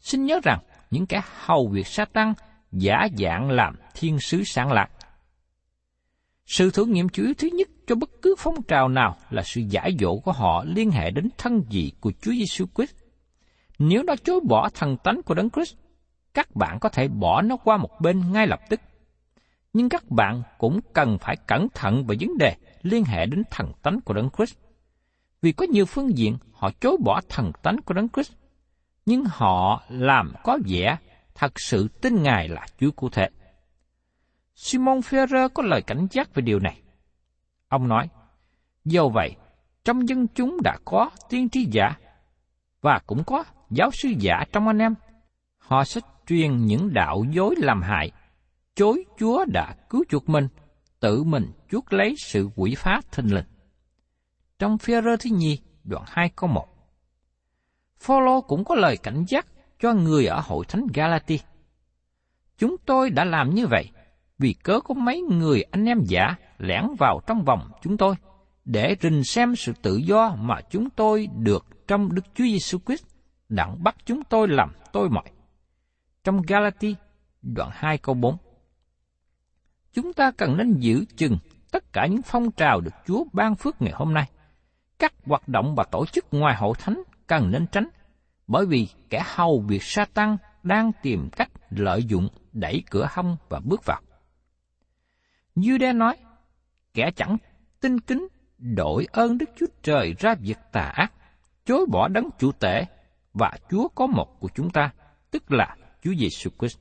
Xin 0.00 0.24
nhớ 0.24 0.40
rằng, 0.42 0.58
những 0.90 1.06
kẻ 1.06 1.20
hầu 1.44 1.68
việc 1.68 1.86
sa 1.86 2.04
tăng 2.04 2.34
giả 2.72 3.08
dạng 3.18 3.50
làm 3.50 3.76
thiên 3.94 4.18
sứ 4.20 4.42
sáng 4.44 4.72
lạc. 4.72 4.90
Sự 6.46 6.70
thử 6.70 6.84
nghiệm 6.84 7.08
chủ 7.08 7.22
yếu 7.22 7.34
thứ 7.38 7.48
nhất 7.52 7.68
cho 7.86 7.94
bất 7.94 8.10
cứ 8.22 8.34
phong 8.38 8.62
trào 8.62 8.88
nào 8.88 9.16
là 9.30 9.42
sự 9.42 9.60
giải 9.68 9.96
dỗ 10.00 10.18
của 10.18 10.32
họ 10.32 10.64
liên 10.66 10.90
hệ 10.90 11.10
đến 11.10 11.28
thân 11.38 11.62
vị 11.70 11.92
của 12.00 12.12
Chúa 12.22 12.32
Giêsu 12.32 12.66
Christ. 12.74 12.94
Nếu 13.78 14.02
nó 14.02 14.14
chối 14.24 14.40
bỏ 14.48 14.68
thần 14.74 14.96
tánh 15.04 15.22
của 15.22 15.34
Đấng 15.34 15.50
Christ, 15.50 15.74
các 16.34 16.56
bạn 16.56 16.78
có 16.80 16.88
thể 16.88 17.08
bỏ 17.08 17.42
nó 17.42 17.56
qua 17.56 17.76
một 17.76 18.00
bên 18.00 18.32
ngay 18.32 18.46
lập 18.46 18.60
tức. 18.68 18.80
Nhưng 19.72 19.88
các 19.88 20.10
bạn 20.10 20.42
cũng 20.58 20.80
cần 20.92 21.18
phải 21.18 21.36
cẩn 21.46 21.68
thận 21.74 22.06
về 22.06 22.16
vấn 22.20 22.38
đề 22.38 22.54
liên 22.82 23.04
hệ 23.04 23.26
đến 23.26 23.42
thần 23.50 23.72
tánh 23.82 24.00
của 24.00 24.14
Đấng 24.14 24.30
Christ. 24.36 24.54
Vì 25.42 25.52
có 25.52 25.66
nhiều 25.66 25.86
phương 25.86 26.18
diện 26.18 26.36
họ 26.52 26.70
chối 26.80 26.96
bỏ 27.04 27.20
thần 27.28 27.52
tánh 27.62 27.76
của 27.82 27.94
Đấng 27.94 28.08
Christ, 28.08 28.32
nhưng 29.06 29.24
họ 29.28 29.82
làm 29.88 30.32
có 30.44 30.58
vẻ 30.68 30.98
thật 31.34 31.52
sự 31.60 31.88
tin 31.88 32.22
Ngài 32.22 32.48
là 32.48 32.66
Chúa 32.80 32.90
cụ 32.90 33.08
thể. 33.08 33.28
Simon 34.56 35.00
Ferrer 35.00 35.48
có 35.48 35.62
lời 35.62 35.82
cảnh 35.82 36.06
giác 36.10 36.34
về 36.34 36.42
điều 36.42 36.58
này. 36.58 36.82
Ông 37.68 37.88
nói, 37.88 38.08
do 38.84 39.08
vậy, 39.08 39.36
trong 39.84 40.08
dân 40.08 40.26
chúng 40.34 40.58
đã 40.64 40.78
có 40.84 41.10
tiên 41.28 41.48
tri 41.48 41.64
giả, 41.64 41.96
và 42.80 43.00
cũng 43.06 43.24
có 43.24 43.44
giáo 43.70 43.90
sư 43.92 44.08
giả 44.18 44.44
trong 44.52 44.66
anh 44.66 44.78
em. 44.78 44.94
Họ 45.58 45.84
sẽ 45.84 46.00
truyền 46.26 46.56
những 46.56 46.92
đạo 46.92 47.24
dối 47.30 47.54
làm 47.58 47.82
hại, 47.82 48.10
chối 48.74 49.04
Chúa 49.18 49.44
đã 49.44 49.74
cứu 49.90 50.04
chuộc 50.08 50.28
mình, 50.28 50.48
tự 51.00 51.24
mình 51.24 51.52
chuốc 51.70 51.92
lấy 51.92 52.14
sự 52.18 52.48
quỷ 52.56 52.74
phá 52.78 53.00
thình 53.12 53.34
lình. 53.34 53.46
Trong 54.58 54.78
phía 54.78 55.02
rơ 55.02 55.16
thứ 55.16 55.30
nhì, 55.32 55.58
đoạn 55.84 56.04
2 56.06 56.30
câu 56.36 56.50
1. 56.50 56.66
Phaolô 57.98 58.40
cũng 58.40 58.64
có 58.64 58.74
lời 58.74 58.96
cảnh 58.96 59.24
giác 59.28 59.46
cho 59.80 59.92
người 59.92 60.26
ở 60.26 60.40
hội 60.40 60.64
thánh 60.68 60.86
Galati. 60.94 61.40
Chúng 62.58 62.76
tôi 62.86 63.10
đã 63.10 63.24
làm 63.24 63.54
như 63.54 63.66
vậy 63.66 63.90
vì 64.38 64.52
cớ 64.52 64.80
có 64.80 64.94
mấy 64.94 65.20
người 65.20 65.62
anh 65.62 65.84
em 65.84 66.00
giả 66.04 66.34
lẻn 66.58 66.84
vào 66.98 67.20
trong 67.26 67.44
vòng 67.44 67.70
chúng 67.82 67.96
tôi 67.96 68.14
để 68.64 68.96
rình 69.00 69.24
xem 69.24 69.56
sự 69.56 69.72
tự 69.82 69.96
do 69.96 70.36
mà 70.38 70.60
chúng 70.70 70.90
tôi 70.90 71.28
được 71.36 71.66
trong 71.88 72.14
Đức 72.14 72.22
Chúa 72.34 72.44
Giêsu 72.44 72.78
Christ 72.86 73.04
đặng 73.48 73.82
bắt 73.82 73.96
chúng 74.04 74.24
tôi 74.24 74.48
làm 74.48 74.72
tôi 74.92 75.08
mọi. 75.08 75.30
Trong 76.24 76.42
Galati, 76.42 76.96
đoạn 77.42 77.70
2 77.72 77.98
câu 77.98 78.14
4. 78.14 78.36
Chúng 79.92 80.12
ta 80.12 80.30
cần 80.30 80.56
nên 80.56 80.78
giữ 80.78 81.04
chừng 81.16 81.38
tất 81.72 81.92
cả 81.92 82.06
những 82.06 82.22
phong 82.22 82.50
trào 82.50 82.80
được 82.80 82.94
Chúa 83.06 83.24
ban 83.32 83.54
phước 83.54 83.82
ngày 83.82 83.92
hôm 83.94 84.14
nay. 84.14 84.30
Các 84.98 85.12
hoạt 85.26 85.48
động 85.48 85.74
và 85.74 85.84
tổ 85.84 86.06
chức 86.06 86.26
ngoài 86.30 86.56
hội 86.56 86.74
thánh 86.78 87.02
cần 87.26 87.50
nên 87.50 87.66
tránh, 87.66 87.88
bởi 88.46 88.66
vì 88.66 88.88
kẻ 89.10 89.22
hầu 89.26 89.64
việc 89.68 89.82
sa 89.82 90.04
tăng 90.14 90.36
đang 90.62 90.90
tìm 91.02 91.28
cách 91.36 91.50
lợi 91.70 92.04
dụng 92.04 92.28
đẩy 92.52 92.82
cửa 92.90 93.08
hông 93.10 93.36
và 93.48 93.60
bước 93.64 93.84
vào. 93.84 94.00
Jude 95.56 95.96
nói, 95.96 96.16
kẻ 96.94 97.10
chẳng 97.16 97.36
tin 97.80 98.00
kính 98.00 98.28
đổi 98.58 99.06
ơn 99.12 99.38
Đức 99.38 99.50
Chúa 99.56 99.66
Trời 99.82 100.14
ra 100.18 100.34
việc 100.34 100.58
tà 100.72 100.80
ác, 100.80 101.12
chối 101.64 101.86
bỏ 101.90 102.08
đấng 102.08 102.30
chủ 102.38 102.52
tể 102.52 102.84
và 103.32 103.52
Chúa 103.70 103.88
có 103.88 104.06
một 104.06 104.40
của 104.40 104.48
chúng 104.54 104.70
ta, 104.70 104.92
tức 105.30 105.52
là 105.52 105.76
Chúa 106.02 106.14
Giêsu 106.18 106.50
Christ. 106.58 106.78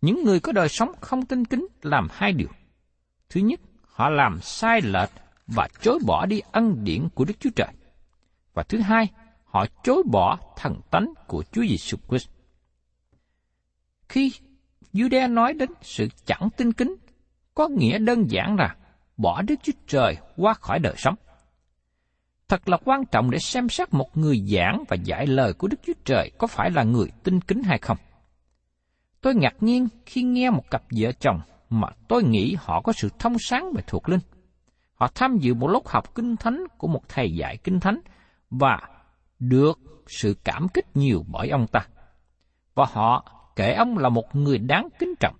Những 0.00 0.24
người 0.24 0.40
có 0.40 0.52
đời 0.52 0.68
sống 0.68 0.92
không 1.00 1.26
tin 1.26 1.44
kính 1.44 1.66
làm 1.82 2.08
hai 2.10 2.32
điều. 2.32 2.48
Thứ 3.28 3.40
nhất, 3.40 3.60
họ 3.82 4.08
làm 4.08 4.40
sai 4.40 4.80
lệch 4.80 5.10
và 5.46 5.68
chối 5.80 5.98
bỏ 6.06 6.26
đi 6.26 6.40
ân 6.52 6.84
điển 6.84 7.08
của 7.14 7.24
Đức 7.24 7.34
Chúa 7.40 7.50
Trời. 7.56 7.72
Và 8.54 8.62
thứ 8.62 8.78
hai, 8.78 9.08
họ 9.44 9.66
chối 9.84 10.02
bỏ 10.10 10.38
thần 10.56 10.80
tánh 10.90 11.12
của 11.26 11.44
Chúa 11.52 11.62
Giêsu 11.68 11.96
Christ. 12.08 12.28
Khi 14.08 14.32
Jude 14.92 15.34
nói 15.34 15.52
đến 15.52 15.70
sự 15.82 16.08
chẳng 16.24 16.48
tin 16.56 16.72
kính, 16.72 16.96
có 17.56 17.68
nghĩa 17.68 17.98
đơn 17.98 18.30
giản 18.30 18.56
là 18.56 18.76
bỏ 19.16 19.42
Đức 19.42 19.54
Chúa 19.62 19.72
Trời 19.86 20.16
qua 20.36 20.54
khỏi 20.54 20.78
đời 20.78 20.94
sống. 20.96 21.14
Thật 22.48 22.68
là 22.68 22.78
quan 22.84 23.04
trọng 23.06 23.30
để 23.30 23.38
xem 23.38 23.68
xét 23.68 23.94
một 23.94 24.16
người 24.16 24.40
giảng 24.40 24.84
và 24.88 24.96
giải 25.04 25.26
lời 25.26 25.52
của 25.52 25.68
Đức 25.68 25.76
Chúa 25.86 25.92
Trời 26.04 26.30
có 26.38 26.46
phải 26.46 26.70
là 26.70 26.82
người 26.82 27.08
tin 27.22 27.40
kính 27.40 27.62
hay 27.62 27.78
không. 27.78 27.96
Tôi 29.20 29.34
ngạc 29.34 29.54
nhiên 29.60 29.88
khi 30.06 30.22
nghe 30.22 30.50
một 30.50 30.70
cặp 30.70 30.82
vợ 30.96 31.12
chồng 31.20 31.40
mà 31.70 31.88
tôi 32.08 32.24
nghĩ 32.24 32.56
họ 32.58 32.80
có 32.80 32.92
sự 32.92 33.08
thông 33.18 33.38
sáng 33.38 33.72
về 33.72 33.82
thuộc 33.86 34.08
linh. 34.08 34.20
Họ 34.94 35.08
tham 35.14 35.38
dự 35.40 35.54
một 35.54 35.68
lớp 35.68 35.80
học 35.86 36.14
kinh 36.14 36.36
thánh 36.36 36.64
của 36.78 36.88
một 36.88 37.08
thầy 37.08 37.34
dạy 37.34 37.56
kinh 37.56 37.80
thánh 37.80 38.00
và 38.50 38.78
được 39.38 39.78
sự 40.06 40.36
cảm 40.44 40.68
kích 40.68 40.96
nhiều 40.96 41.24
bởi 41.28 41.48
ông 41.48 41.66
ta. 41.66 41.86
Và 42.74 42.86
họ 42.92 43.32
kể 43.56 43.72
ông 43.72 43.98
là 43.98 44.08
một 44.08 44.36
người 44.36 44.58
đáng 44.58 44.88
kính 44.98 45.14
trọng. 45.20 45.36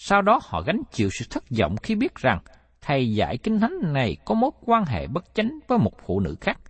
Sau 0.00 0.22
đó 0.22 0.40
họ 0.42 0.62
gánh 0.62 0.82
chịu 0.92 1.08
sự 1.12 1.24
thất 1.30 1.44
vọng 1.58 1.76
khi 1.82 1.94
biết 1.94 2.14
rằng 2.14 2.38
thầy 2.80 3.14
dạy 3.14 3.38
kinh 3.38 3.60
thánh 3.60 3.78
này 3.82 4.16
có 4.24 4.34
mối 4.34 4.50
quan 4.60 4.84
hệ 4.84 5.06
bất 5.06 5.24
chánh 5.34 5.58
với 5.68 5.78
một 5.78 5.92
phụ 6.06 6.20
nữ 6.20 6.36
khác. 6.40 6.60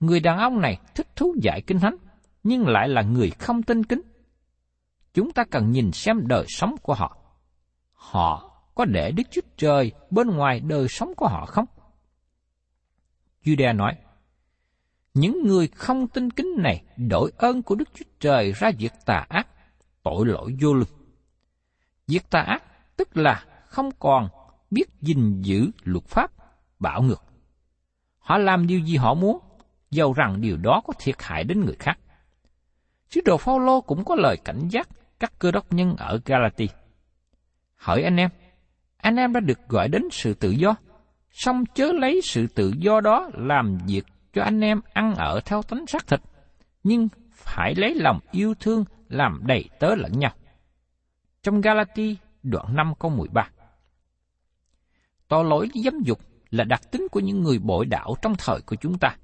Người 0.00 0.20
đàn 0.20 0.38
ông 0.38 0.60
này 0.60 0.78
thích 0.94 1.16
thú 1.16 1.34
dạy 1.42 1.60
kinh 1.66 1.78
thánh, 1.78 1.96
nhưng 2.42 2.66
lại 2.66 2.88
là 2.88 3.02
người 3.02 3.30
không 3.30 3.62
tin 3.62 3.84
kính. 3.84 4.02
Chúng 5.14 5.32
ta 5.32 5.44
cần 5.50 5.70
nhìn 5.70 5.92
xem 5.92 6.26
đời 6.26 6.44
sống 6.48 6.76
của 6.82 6.94
họ. 6.94 7.16
họ 7.92 8.60
có 8.74 8.84
để 8.84 9.10
Đức 9.10 9.22
Chúa 9.30 9.40
Trời 9.56 9.92
bên 10.10 10.28
ngoài 10.28 10.60
đời 10.60 10.88
sống 10.88 11.14
của 11.16 11.28
họ 11.28 11.46
không? 11.46 11.66
Judea 13.44 13.76
nói, 13.76 13.96
những 15.14 15.42
người 15.46 15.68
không 15.68 16.08
tin 16.08 16.30
kính 16.30 16.54
này 16.58 16.84
đổi 16.96 17.32
ơn 17.36 17.62
của 17.62 17.74
Đức 17.74 17.88
Chúa 17.94 18.10
Trời 18.20 18.52
ra 18.52 18.70
việc 18.78 18.92
tà 19.06 19.26
ác, 19.28 19.48
tội 20.02 20.26
lỗi 20.26 20.56
vô 20.60 20.74
lương. 20.74 20.95
Việc 22.06 22.30
tà 22.30 22.40
ác 22.40 22.62
tức 22.96 23.16
là 23.16 23.44
không 23.66 23.90
còn 23.98 24.28
biết 24.70 24.84
gìn 25.00 25.40
giữ 25.42 25.70
luật 25.82 26.04
pháp, 26.04 26.30
bảo 26.78 27.02
ngược. 27.02 27.22
Họ 28.18 28.38
làm 28.38 28.66
điều 28.66 28.78
gì 28.80 28.96
họ 28.96 29.14
muốn, 29.14 29.38
dầu 29.90 30.12
rằng 30.12 30.40
điều 30.40 30.56
đó 30.56 30.82
có 30.86 30.92
thiệt 30.98 31.14
hại 31.22 31.44
đến 31.44 31.64
người 31.64 31.76
khác. 31.78 31.98
Sứ 33.10 33.20
đồ 33.24 33.36
Phaolô 33.36 33.80
cũng 33.80 34.04
có 34.04 34.14
lời 34.14 34.36
cảnh 34.44 34.68
giác 34.68 34.88
các 35.20 35.32
cơ 35.38 35.50
đốc 35.50 35.72
nhân 35.72 35.96
ở 35.96 36.20
Galati. 36.24 36.68
Hỏi 37.74 38.02
anh 38.02 38.16
em, 38.16 38.30
anh 38.96 39.16
em 39.16 39.32
đã 39.32 39.40
được 39.40 39.68
gọi 39.68 39.88
đến 39.88 40.02
sự 40.12 40.34
tự 40.34 40.50
do, 40.50 40.74
song 41.30 41.64
chớ 41.74 41.92
lấy 41.92 42.20
sự 42.24 42.46
tự 42.46 42.72
do 42.78 43.00
đó 43.00 43.30
làm 43.34 43.78
việc 43.86 44.06
cho 44.32 44.42
anh 44.42 44.60
em 44.60 44.80
ăn 44.92 45.14
ở 45.14 45.40
theo 45.44 45.62
tánh 45.62 45.86
xác 45.86 46.06
thịt, 46.06 46.20
nhưng 46.82 47.08
phải 47.32 47.74
lấy 47.74 47.94
lòng 47.94 48.20
yêu 48.30 48.54
thương 48.60 48.84
làm 49.08 49.40
đầy 49.46 49.68
tớ 49.80 49.94
lẫn 49.94 50.12
nhau. 50.18 50.32
Trong 51.46 51.60
Galati 51.60 52.16
đoạn 52.42 52.76
5 52.76 52.92
câu 52.98 53.10
13 53.10 53.50
Tội 55.28 55.44
lỗi 55.44 55.68
dâm 55.84 55.94
dục 56.04 56.18
là 56.50 56.64
đặc 56.64 56.80
tính 56.90 57.06
của 57.10 57.20
những 57.20 57.42
người 57.42 57.58
bội 57.58 57.86
đạo 57.86 58.14
trong 58.22 58.34
thời 58.38 58.60
của 58.60 58.76
chúng 58.76 58.98
ta. 58.98 59.16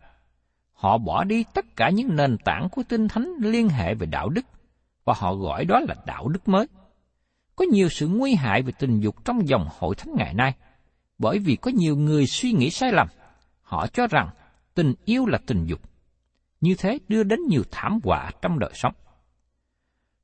Họ 0.72 0.98
bỏ 0.98 1.24
đi 1.24 1.44
tất 1.54 1.64
cả 1.76 1.90
những 1.90 2.16
nền 2.16 2.36
tảng 2.44 2.68
của 2.68 2.82
tinh 2.88 3.08
thánh 3.08 3.32
liên 3.40 3.68
hệ 3.68 3.94
về 3.94 4.06
đạo 4.06 4.28
đức, 4.28 4.44
và 5.04 5.14
họ 5.16 5.34
gọi 5.34 5.64
đó 5.64 5.80
là 5.88 5.94
đạo 6.06 6.28
đức 6.28 6.48
mới. 6.48 6.66
Có 7.56 7.64
nhiều 7.72 7.88
sự 7.88 8.08
nguy 8.08 8.34
hại 8.34 8.62
về 8.62 8.72
tình 8.78 9.00
dục 9.00 9.24
trong 9.24 9.48
dòng 9.48 9.68
hội 9.78 9.94
thánh 9.94 10.14
ngày 10.16 10.34
nay, 10.34 10.54
bởi 11.18 11.38
vì 11.38 11.56
có 11.56 11.70
nhiều 11.74 11.96
người 11.96 12.26
suy 12.26 12.52
nghĩ 12.52 12.70
sai 12.70 12.92
lầm. 12.92 13.08
Họ 13.62 13.86
cho 13.86 14.06
rằng 14.06 14.28
tình 14.74 14.94
yêu 15.04 15.26
là 15.26 15.38
tình 15.46 15.64
dục. 15.66 15.80
Như 16.60 16.74
thế 16.78 16.98
đưa 17.08 17.22
đến 17.22 17.40
nhiều 17.48 17.62
thảm 17.70 17.98
họa 18.04 18.30
trong 18.42 18.58
đời 18.58 18.72
sống. 18.74 18.94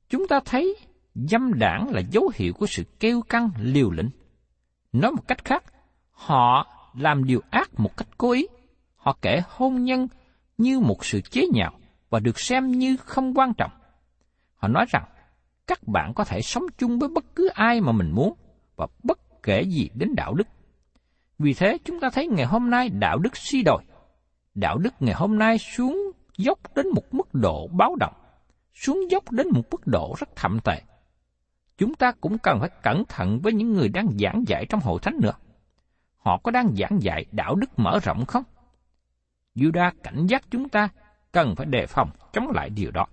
Chúng 0.09 0.27
ta 0.27 0.39
thấy 0.45 0.75
dâm 1.27 1.53
đảng 1.53 1.89
là 1.89 2.01
dấu 2.11 2.31
hiệu 2.35 2.53
của 2.53 2.65
sự 2.65 2.83
kêu 2.99 3.21
căng 3.21 3.49
liều 3.59 3.91
lĩnh. 3.91 4.09
Nói 4.93 5.11
một 5.11 5.27
cách 5.27 5.45
khác, 5.45 5.63
họ 6.11 6.67
làm 6.97 7.23
điều 7.23 7.41
ác 7.49 7.79
một 7.79 7.97
cách 7.97 8.07
cố 8.17 8.31
ý. 8.31 8.47
Họ 8.95 9.17
kể 9.21 9.41
hôn 9.47 9.83
nhân 9.83 10.07
như 10.57 10.79
một 10.79 11.05
sự 11.05 11.21
chế 11.21 11.45
nhạo 11.53 11.71
và 12.09 12.19
được 12.19 12.39
xem 12.39 12.71
như 12.71 12.97
không 12.97 13.33
quan 13.33 13.53
trọng. 13.53 13.71
Họ 14.55 14.67
nói 14.67 14.85
rằng 14.89 15.03
các 15.67 15.87
bạn 15.87 16.13
có 16.13 16.23
thể 16.23 16.41
sống 16.41 16.63
chung 16.77 16.99
với 16.99 17.09
bất 17.09 17.35
cứ 17.35 17.47
ai 17.47 17.81
mà 17.81 17.91
mình 17.91 18.11
muốn 18.11 18.33
và 18.75 18.87
bất 19.03 19.43
kể 19.43 19.61
gì 19.61 19.89
đến 19.93 20.15
đạo 20.15 20.33
đức. 20.33 20.47
Vì 21.39 21.53
thế 21.53 21.77
chúng 21.85 21.99
ta 21.99 22.09
thấy 22.09 22.27
ngày 22.27 22.45
hôm 22.45 22.69
nay 22.69 22.89
đạo 22.89 23.17
đức 23.17 23.37
suy 23.37 23.63
đồi. 23.63 23.83
Đạo 24.55 24.77
đức 24.77 24.93
ngày 24.99 25.15
hôm 25.15 25.39
nay 25.39 25.57
xuống 25.57 26.11
dốc 26.37 26.59
đến 26.75 26.89
một 26.95 27.13
mức 27.13 27.33
độ 27.33 27.67
báo 27.67 27.95
động, 27.99 28.13
xuống 28.73 29.11
dốc 29.11 29.31
đến 29.31 29.47
một 29.53 29.61
mức 29.71 29.87
độ 29.87 30.15
rất 30.19 30.29
thậm 30.35 30.59
tệ. 30.63 30.81
Chúng 31.79 31.95
ta 31.95 32.11
cũng 32.21 32.37
cần 32.37 32.59
phải 32.59 32.69
cẩn 32.83 33.03
thận 33.05 33.39
với 33.43 33.53
những 33.53 33.73
người 33.73 33.89
đang 33.89 34.07
giảng 34.19 34.43
dạy 34.47 34.65
trong 34.69 34.79
hội 34.79 34.99
thánh 34.99 35.17
nữa. 35.21 35.33
Họ 36.17 36.37
có 36.43 36.51
đang 36.51 36.75
giảng 36.75 36.99
dạy 37.01 37.25
đạo 37.31 37.55
đức 37.55 37.79
mở 37.79 37.99
rộng 38.03 38.25
không? 38.25 38.43
Juda 39.55 39.91
cảnh 40.03 40.27
giác 40.27 40.43
chúng 40.51 40.69
ta 40.69 40.89
cần 41.31 41.55
phải 41.55 41.65
đề 41.65 41.85
phòng 41.85 42.09
chống 42.33 42.51
lại 42.51 42.69
điều 42.69 42.91
đó. 42.91 43.05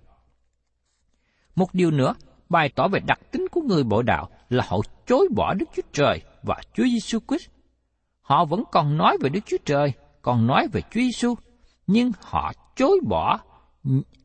Một 1.55 1.73
điều 1.73 1.91
nữa, 1.91 2.13
bày 2.49 2.69
tỏ 2.75 2.87
về 2.87 2.99
đặc 2.99 3.19
tính 3.31 3.47
của 3.51 3.61
người 3.61 3.83
bộ 3.83 4.01
đạo 4.01 4.29
là 4.49 4.65
họ 4.67 4.77
chối 5.05 5.27
bỏ 5.35 5.53
Đức 5.53 5.69
Chúa 5.75 5.81
Trời 5.93 6.21
và 6.43 6.61
Chúa 6.73 6.83
Giêsu 6.83 7.19
Christ. 7.27 7.49
Họ 8.21 8.45
vẫn 8.45 8.63
còn 8.71 8.97
nói 8.97 9.17
về 9.21 9.29
Đức 9.29 9.39
Chúa 9.45 9.57
Trời, 9.65 9.93
còn 10.21 10.47
nói 10.47 10.67
về 10.73 10.81
Chúa 10.81 11.01
Giêsu, 11.01 11.35
nhưng 11.87 12.11
họ 12.21 12.53
chối 12.75 12.99
bỏ 13.07 13.39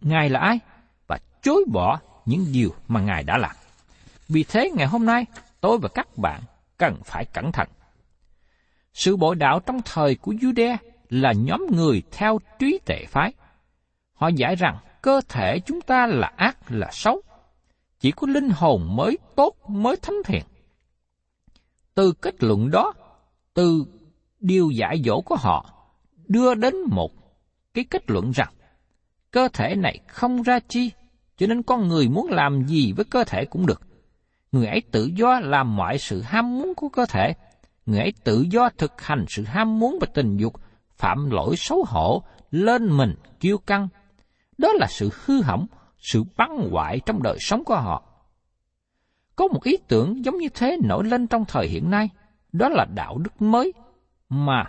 Ngài 0.00 0.28
là 0.28 0.40
ai 0.40 0.58
và 1.06 1.18
chối 1.42 1.64
bỏ 1.72 2.00
những 2.26 2.46
điều 2.52 2.70
mà 2.88 3.00
Ngài 3.00 3.22
đã 3.22 3.38
làm. 3.38 3.56
Vì 4.28 4.44
thế 4.44 4.70
ngày 4.74 4.86
hôm 4.86 5.06
nay, 5.06 5.26
tôi 5.60 5.78
và 5.78 5.88
các 5.88 6.18
bạn 6.18 6.40
cần 6.78 6.96
phải 7.04 7.24
cẩn 7.24 7.52
thận. 7.52 7.68
Sự 8.94 9.16
bội 9.16 9.34
đạo 9.34 9.60
trong 9.60 9.80
thời 9.84 10.14
của 10.14 10.32
Jude 10.32 10.76
là 11.08 11.32
nhóm 11.32 11.66
người 11.70 12.02
theo 12.10 12.38
trí 12.58 12.78
tệ 12.84 13.04
phái. 13.06 13.32
Họ 14.12 14.28
giải 14.28 14.56
rằng 14.56 14.78
cơ 15.02 15.20
thể 15.28 15.58
chúng 15.66 15.80
ta 15.80 16.06
là 16.06 16.32
ác 16.36 16.72
là 16.72 16.88
xấu, 16.92 17.22
chỉ 18.00 18.10
có 18.10 18.26
linh 18.26 18.50
hồn 18.50 18.96
mới 18.96 19.18
tốt 19.36 19.56
mới 19.68 19.96
thánh 19.96 20.16
thiện. 20.24 20.42
Từ 21.94 22.12
kết 22.12 22.42
luận 22.42 22.70
đó, 22.70 22.92
từ 23.54 23.84
điều 24.40 24.70
giải 24.70 25.02
dỗ 25.04 25.20
của 25.20 25.36
họ 25.36 25.70
đưa 26.28 26.54
đến 26.54 26.74
một 26.90 27.12
cái 27.74 27.84
kết 27.84 28.10
luận 28.10 28.30
rằng 28.30 28.52
cơ 29.30 29.48
thể 29.52 29.74
này 29.74 29.98
không 30.08 30.42
ra 30.42 30.58
chi, 30.68 30.90
cho 31.36 31.46
nên 31.46 31.62
con 31.62 31.88
người 31.88 32.08
muốn 32.08 32.30
làm 32.30 32.66
gì 32.66 32.92
với 32.92 33.04
cơ 33.04 33.24
thể 33.24 33.44
cũng 33.44 33.66
được. 33.66 33.82
Người 34.52 34.66
ấy 34.66 34.82
tự 34.90 35.10
do 35.16 35.40
làm 35.40 35.76
mọi 35.76 35.98
sự 35.98 36.22
ham 36.22 36.58
muốn 36.58 36.74
của 36.74 36.88
cơ 36.88 37.06
thể, 37.06 37.34
người 37.86 37.98
ấy 38.00 38.12
tự 38.24 38.46
do 38.50 38.68
thực 38.78 39.00
hành 39.00 39.24
sự 39.28 39.44
ham 39.44 39.78
muốn 39.78 39.98
và 40.00 40.06
tình 40.14 40.36
dục, 40.36 40.52
phạm 40.96 41.30
lỗi 41.30 41.54
xấu 41.56 41.84
hổ, 41.88 42.22
lên 42.50 42.96
mình 42.96 43.14
kiêu 43.40 43.58
căng. 43.58 43.88
Đó 44.58 44.68
là 44.72 44.86
sự 44.90 45.10
hư 45.24 45.42
hỏng, 45.42 45.66
sự 45.98 46.24
băng 46.36 46.70
hoại 46.70 47.00
trong 47.06 47.22
đời 47.22 47.36
sống 47.40 47.64
của 47.64 47.76
họ. 47.76 48.02
Có 49.36 49.48
một 49.48 49.64
ý 49.64 49.76
tưởng 49.88 50.24
giống 50.24 50.38
như 50.38 50.48
thế 50.54 50.76
nổi 50.84 51.04
lên 51.04 51.26
trong 51.26 51.44
thời 51.48 51.66
hiện 51.66 51.90
nay, 51.90 52.08
đó 52.52 52.68
là 52.68 52.86
đạo 52.94 53.18
đức 53.18 53.42
mới, 53.42 53.72
mà 54.28 54.64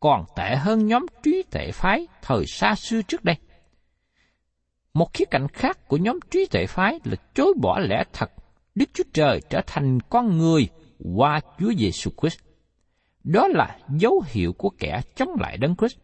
còn 0.00 0.24
tệ 0.36 0.56
hơn 0.56 0.86
nhóm 0.86 1.06
trí 1.22 1.42
tuệ 1.50 1.70
phái 1.72 2.06
thời 2.22 2.44
xa 2.46 2.74
xưa 2.74 3.02
trước 3.02 3.24
đây. 3.24 3.36
Một 4.94 5.12
khía 5.12 5.24
cạnh 5.30 5.48
khác 5.48 5.88
của 5.88 5.96
nhóm 5.96 6.18
trí 6.30 6.46
tuệ 6.50 6.66
phái 6.66 7.00
là 7.04 7.16
chối 7.34 7.54
bỏ 7.60 7.78
lẽ 7.78 8.04
thật 8.12 8.30
Đức 8.74 8.90
Chúa 8.94 9.04
Trời 9.12 9.40
trở 9.50 9.60
thành 9.66 10.00
con 10.00 10.38
người 10.38 10.68
qua 11.16 11.40
Chúa 11.58 11.72
Giêsu 11.78 12.10
Christ. 12.20 12.38
Đó 13.24 13.48
là 13.48 13.78
dấu 13.88 14.22
hiệu 14.26 14.52
của 14.52 14.70
kẻ 14.78 15.00
chống 15.16 15.28
lại 15.40 15.56
Đấng 15.56 15.76
Christ. 15.76 15.96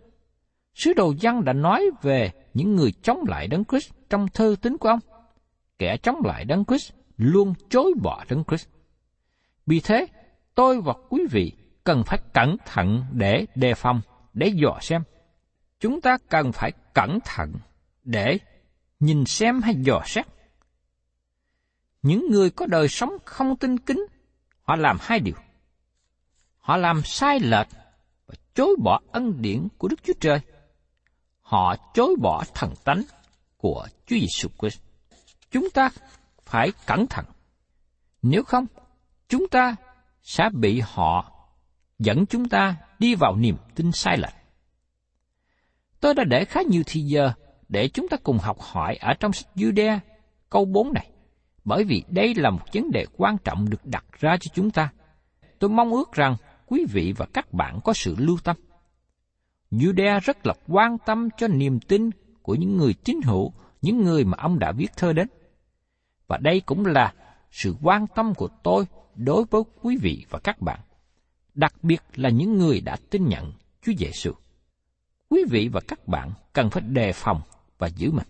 Sứ 0.74 0.92
đồ 0.92 1.14
Giăng 1.20 1.44
đã 1.44 1.52
nói 1.52 1.84
về 2.02 2.30
những 2.54 2.76
người 2.76 2.92
chống 3.02 3.18
lại 3.28 3.48
Đấng 3.48 3.64
Christ 3.64 3.92
trong 4.10 4.28
thư 4.28 4.56
tín 4.62 4.76
của 4.76 4.88
ông. 4.88 5.00
Kẻ 5.78 5.96
chống 5.96 6.16
lại 6.24 6.44
Đấng 6.44 6.64
Christ 6.64 6.92
luôn 7.16 7.54
chối 7.70 7.92
bỏ 8.02 8.24
Đấng 8.28 8.44
Christ. 8.44 8.68
Vì 9.66 9.80
thế, 9.80 10.06
tôi 10.54 10.80
và 10.80 10.94
quý 11.08 11.22
vị 11.30 11.52
cần 11.84 12.02
phải 12.06 12.18
cẩn 12.34 12.56
thận 12.64 13.04
để 13.12 13.46
đề 13.54 13.74
phòng, 13.74 14.00
để 14.34 14.52
dò 14.54 14.78
xem. 14.80 15.02
Chúng 15.80 16.00
ta 16.00 16.18
cần 16.28 16.52
phải 16.52 16.72
cẩn 16.94 17.18
thận 17.24 17.52
để 18.04 18.38
nhìn 19.00 19.24
xem 19.24 19.62
hay 19.62 19.74
dò 19.74 20.02
xét. 20.04 20.26
Những 22.02 22.30
người 22.30 22.50
có 22.50 22.66
đời 22.66 22.88
sống 22.88 23.12
không 23.24 23.56
tinh 23.56 23.78
kính, 23.78 24.06
họ 24.62 24.76
làm 24.76 24.96
hai 25.00 25.20
điều. 25.20 25.34
Họ 26.58 26.76
làm 26.76 27.02
sai 27.04 27.40
lệch 27.40 27.68
và 28.26 28.34
chối 28.54 28.76
bỏ 28.82 29.00
ân 29.12 29.42
điển 29.42 29.68
của 29.78 29.88
Đức 29.88 30.02
Chúa 30.04 30.12
Trời. 30.20 30.40
Họ 31.40 31.76
chối 31.94 32.16
bỏ 32.20 32.44
thần 32.54 32.74
tánh 32.84 33.02
của 33.56 33.86
Chúa 34.06 34.16
Giêsu 34.16 34.48
Christ. 34.58 34.80
Chúng 35.50 35.70
ta 35.70 35.90
phải 36.42 36.72
cẩn 36.86 37.06
thận. 37.06 37.24
Nếu 38.22 38.42
không, 38.42 38.66
chúng 39.28 39.48
ta 39.48 39.76
sẽ 40.22 40.48
bị 40.52 40.80
họ 40.84 41.32
dẫn 41.98 42.26
chúng 42.26 42.48
ta 42.48 42.76
đi 42.98 43.14
vào 43.14 43.36
niềm 43.36 43.56
tin 43.74 43.92
sai 43.92 44.18
lệch. 44.18 44.34
Tôi 46.00 46.14
đã 46.14 46.24
để 46.24 46.44
khá 46.44 46.60
nhiều 46.62 46.82
thời 46.86 47.02
giờ 47.02 47.32
để 47.68 47.88
chúng 47.88 48.08
ta 48.08 48.16
cùng 48.22 48.38
học 48.38 48.60
hỏi 48.60 48.96
ở 48.96 49.14
trong 49.20 49.32
sách 49.32 49.50
Judea 49.54 49.98
câu 50.50 50.64
4 50.64 50.92
này, 50.92 51.10
bởi 51.64 51.84
vì 51.84 52.04
đây 52.08 52.34
là 52.34 52.50
một 52.50 52.64
vấn 52.74 52.90
đề 52.90 53.06
quan 53.16 53.36
trọng 53.44 53.70
được 53.70 53.86
đặt 53.86 54.04
ra 54.18 54.36
cho 54.40 54.50
chúng 54.54 54.70
ta. 54.70 54.92
Tôi 55.58 55.70
mong 55.70 55.90
ước 55.90 56.12
rằng 56.12 56.36
quý 56.66 56.84
vị 56.92 57.14
và 57.16 57.26
các 57.32 57.52
bạn 57.52 57.80
có 57.84 57.92
sự 57.92 58.14
lưu 58.18 58.38
tâm. 58.44 58.56
Judea 59.70 60.20
rất 60.20 60.46
là 60.46 60.54
quan 60.68 60.98
tâm 61.06 61.28
cho 61.36 61.48
niềm 61.48 61.80
tin 61.80 62.10
của 62.42 62.54
những 62.54 62.76
người 62.76 62.94
tín 63.04 63.16
hữu, 63.24 63.52
những 63.82 64.02
người 64.04 64.24
mà 64.24 64.38
ông 64.38 64.58
đã 64.58 64.72
viết 64.72 64.90
thơ 64.96 65.12
đến. 65.12 65.28
Và 66.26 66.36
đây 66.36 66.60
cũng 66.60 66.86
là 66.86 67.14
sự 67.50 67.74
quan 67.82 68.06
tâm 68.14 68.34
của 68.34 68.48
tôi 68.62 68.84
đối 69.14 69.44
với 69.44 69.62
quý 69.82 69.96
vị 69.96 70.26
và 70.30 70.38
các 70.38 70.60
bạn, 70.60 70.80
đặc 71.54 71.74
biệt 71.82 72.02
là 72.14 72.28
những 72.28 72.58
người 72.58 72.80
đã 72.80 72.96
tin 73.10 73.28
nhận 73.28 73.52
Chúa 73.82 73.92
Giêsu. 73.98 74.32
Quý 75.28 75.44
vị 75.50 75.68
và 75.72 75.80
các 75.88 76.08
bạn 76.08 76.32
cần 76.52 76.70
phải 76.70 76.82
đề 76.82 77.12
phòng 77.12 77.40
và 77.78 77.86
giữ 77.86 78.10
mình. 78.10 78.26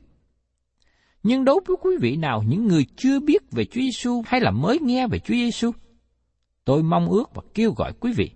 Nhưng 1.23 1.45
đối 1.45 1.61
với 1.67 1.77
quý 1.83 1.97
vị 2.01 2.17
nào 2.17 2.43
những 2.47 2.67
người 2.67 2.87
chưa 2.97 3.21
biết 3.21 3.43
về 3.51 3.65
Chúa 3.65 3.81
Giêsu 3.81 4.23
hay 4.27 4.41
là 4.41 4.51
mới 4.51 4.79
nghe 4.79 5.07
về 5.07 5.19
Chúa 5.19 5.35
Giêsu, 5.35 5.71
tôi 6.65 6.83
mong 6.83 7.09
ước 7.09 7.35
và 7.35 7.43
kêu 7.55 7.73
gọi 7.73 7.93
quý 8.01 8.13
vị 8.17 8.31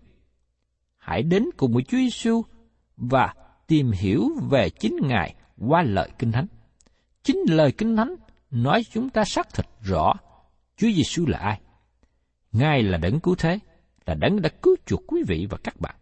hãy 1.05 1.23
đến 1.23 1.45
cùng 1.57 1.73
với 1.73 1.83
Chúa 1.83 1.99
Giêsu 1.99 2.43
và 2.97 3.35
tìm 3.67 3.91
hiểu 3.91 4.29
về 4.51 4.71
chính 4.71 4.97
Ngài 5.03 5.35
qua 5.59 5.83
lời 5.83 6.11
Kinh 6.19 6.33
Thánh. 6.33 6.47
Chính 7.23 7.39
lời 7.49 7.73
Kinh 7.73 7.97
Thánh 7.97 8.15
nói 8.51 8.83
chúng 8.93 9.11
ta 9.11 9.25
xác 9.25 9.55
thực 9.55 9.67
rõ 9.81 10.13
Chúa 10.77 10.91
Giêsu 10.91 11.27
là 11.27 11.39
ai. 11.39 11.61
Ngài 12.53 12.83
là 12.83 12.99
đấng 12.99 13.21
cứu 13.21 13.35
thế, 13.35 13.59
là 14.07 14.15
đấng 14.15 14.43
đã 14.43 14.49
cứu 14.63 14.77
chuộc 14.87 15.03
quý 15.07 15.23
vị 15.29 15.47
và 15.51 15.59
các 15.65 15.81
bạn. 15.81 15.95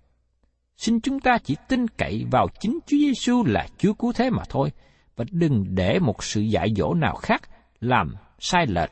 Xin 0.76 1.00
chúng 1.00 1.20
ta 1.20 1.38
chỉ 1.44 1.56
tin 1.68 1.88
cậy 1.88 2.24
vào 2.30 2.48
chính 2.60 2.78
Chúa 2.86 2.96
Giêsu 2.96 3.44
là 3.44 3.68
Chúa 3.78 3.94
cứu 3.94 4.12
thế 4.12 4.30
mà 4.30 4.42
thôi, 4.48 4.72
và 5.16 5.24
đừng 5.30 5.74
để 5.74 5.98
một 5.98 6.24
sự 6.24 6.40
dạy 6.40 6.68
dỗ 6.76 6.94
nào 6.94 7.14
khác 7.14 7.42
làm 7.80 8.14
sai 8.38 8.66
lệch 8.66 8.90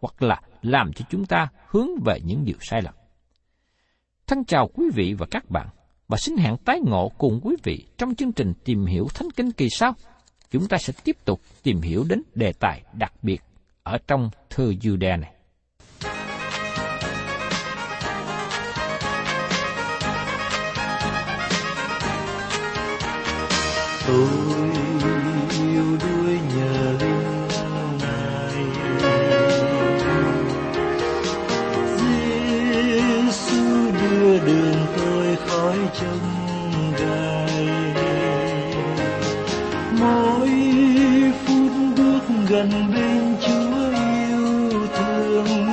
hoặc 0.00 0.22
là 0.22 0.40
làm 0.62 0.92
cho 0.92 1.04
chúng 1.10 1.26
ta 1.26 1.48
hướng 1.66 1.88
về 2.04 2.20
những 2.24 2.44
điều 2.44 2.56
sai 2.60 2.82
lầm. 2.82 2.94
Thân 4.26 4.44
chào 4.44 4.68
quý 4.74 4.84
vị 4.94 5.14
và 5.18 5.26
các 5.30 5.50
bạn, 5.50 5.68
và 6.08 6.16
xin 6.16 6.36
hẹn 6.36 6.56
tái 6.56 6.80
ngộ 6.84 7.08
cùng 7.18 7.40
quý 7.42 7.56
vị 7.62 7.86
trong 7.98 8.14
chương 8.14 8.32
trình 8.32 8.52
tìm 8.64 8.86
hiểu 8.86 9.08
Thánh 9.14 9.28
Kinh 9.36 9.52
kỳ 9.52 9.68
sau. 9.70 9.92
Chúng 10.50 10.68
ta 10.68 10.78
sẽ 10.78 10.92
tiếp 11.04 11.16
tục 11.24 11.40
tìm 11.62 11.80
hiểu 11.80 12.04
đến 12.08 12.22
đề 12.34 12.52
tài 12.52 12.82
đặc 12.92 13.12
biệt 13.22 13.42
ở 13.82 13.98
trong 14.06 14.30
thư 14.50 14.72
Jude 14.72 15.20
này. 15.20 15.32
tôi 24.06 24.79
khỏi 36.10 36.92
trông 36.98 37.94
mỗi 40.00 40.50
phút 41.44 41.72
bước 41.96 42.20
gần 42.48 42.70
bên 42.94 43.36
Chúa 43.46 43.90
yêu 43.90 44.86
thương 44.96 45.66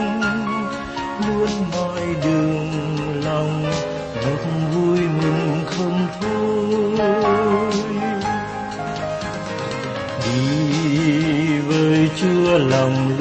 luôn 1.28 1.50
mọi 1.72 2.02
đường 2.24 2.72
lòng 3.26 3.64
ngập 4.16 4.40
vui 4.74 5.00
mừng 5.00 5.64
không 5.66 6.08
thôi 6.22 7.72
đi 10.26 11.60
với 11.60 12.10
Chúa 12.22 12.58
lòng 12.58 13.17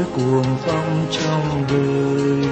tôi 0.00 0.08
cuồng 0.14 0.56
phong 0.66 1.06
trong 1.10 1.64
đời. 1.68 2.48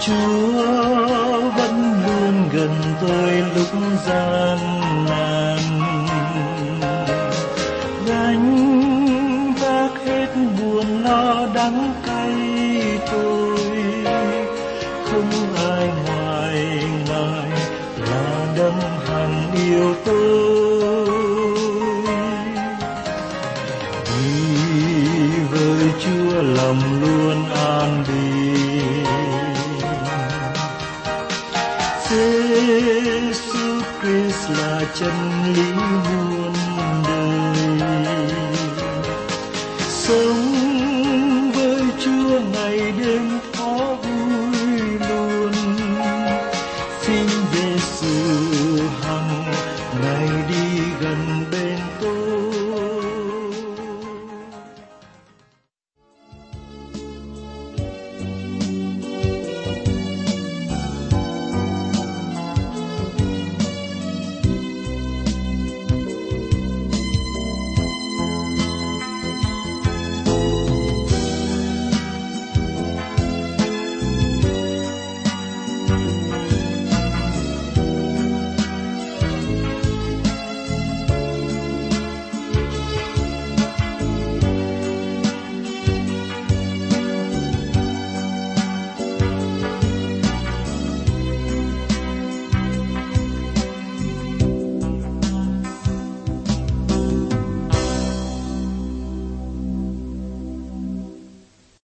Chúa 0.00 1.50
vẫn 1.56 2.02
luôn 2.06 2.48
gần 2.52 2.70
tôi 3.00 3.32
lúc 3.54 3.68
gian 4.06 4.69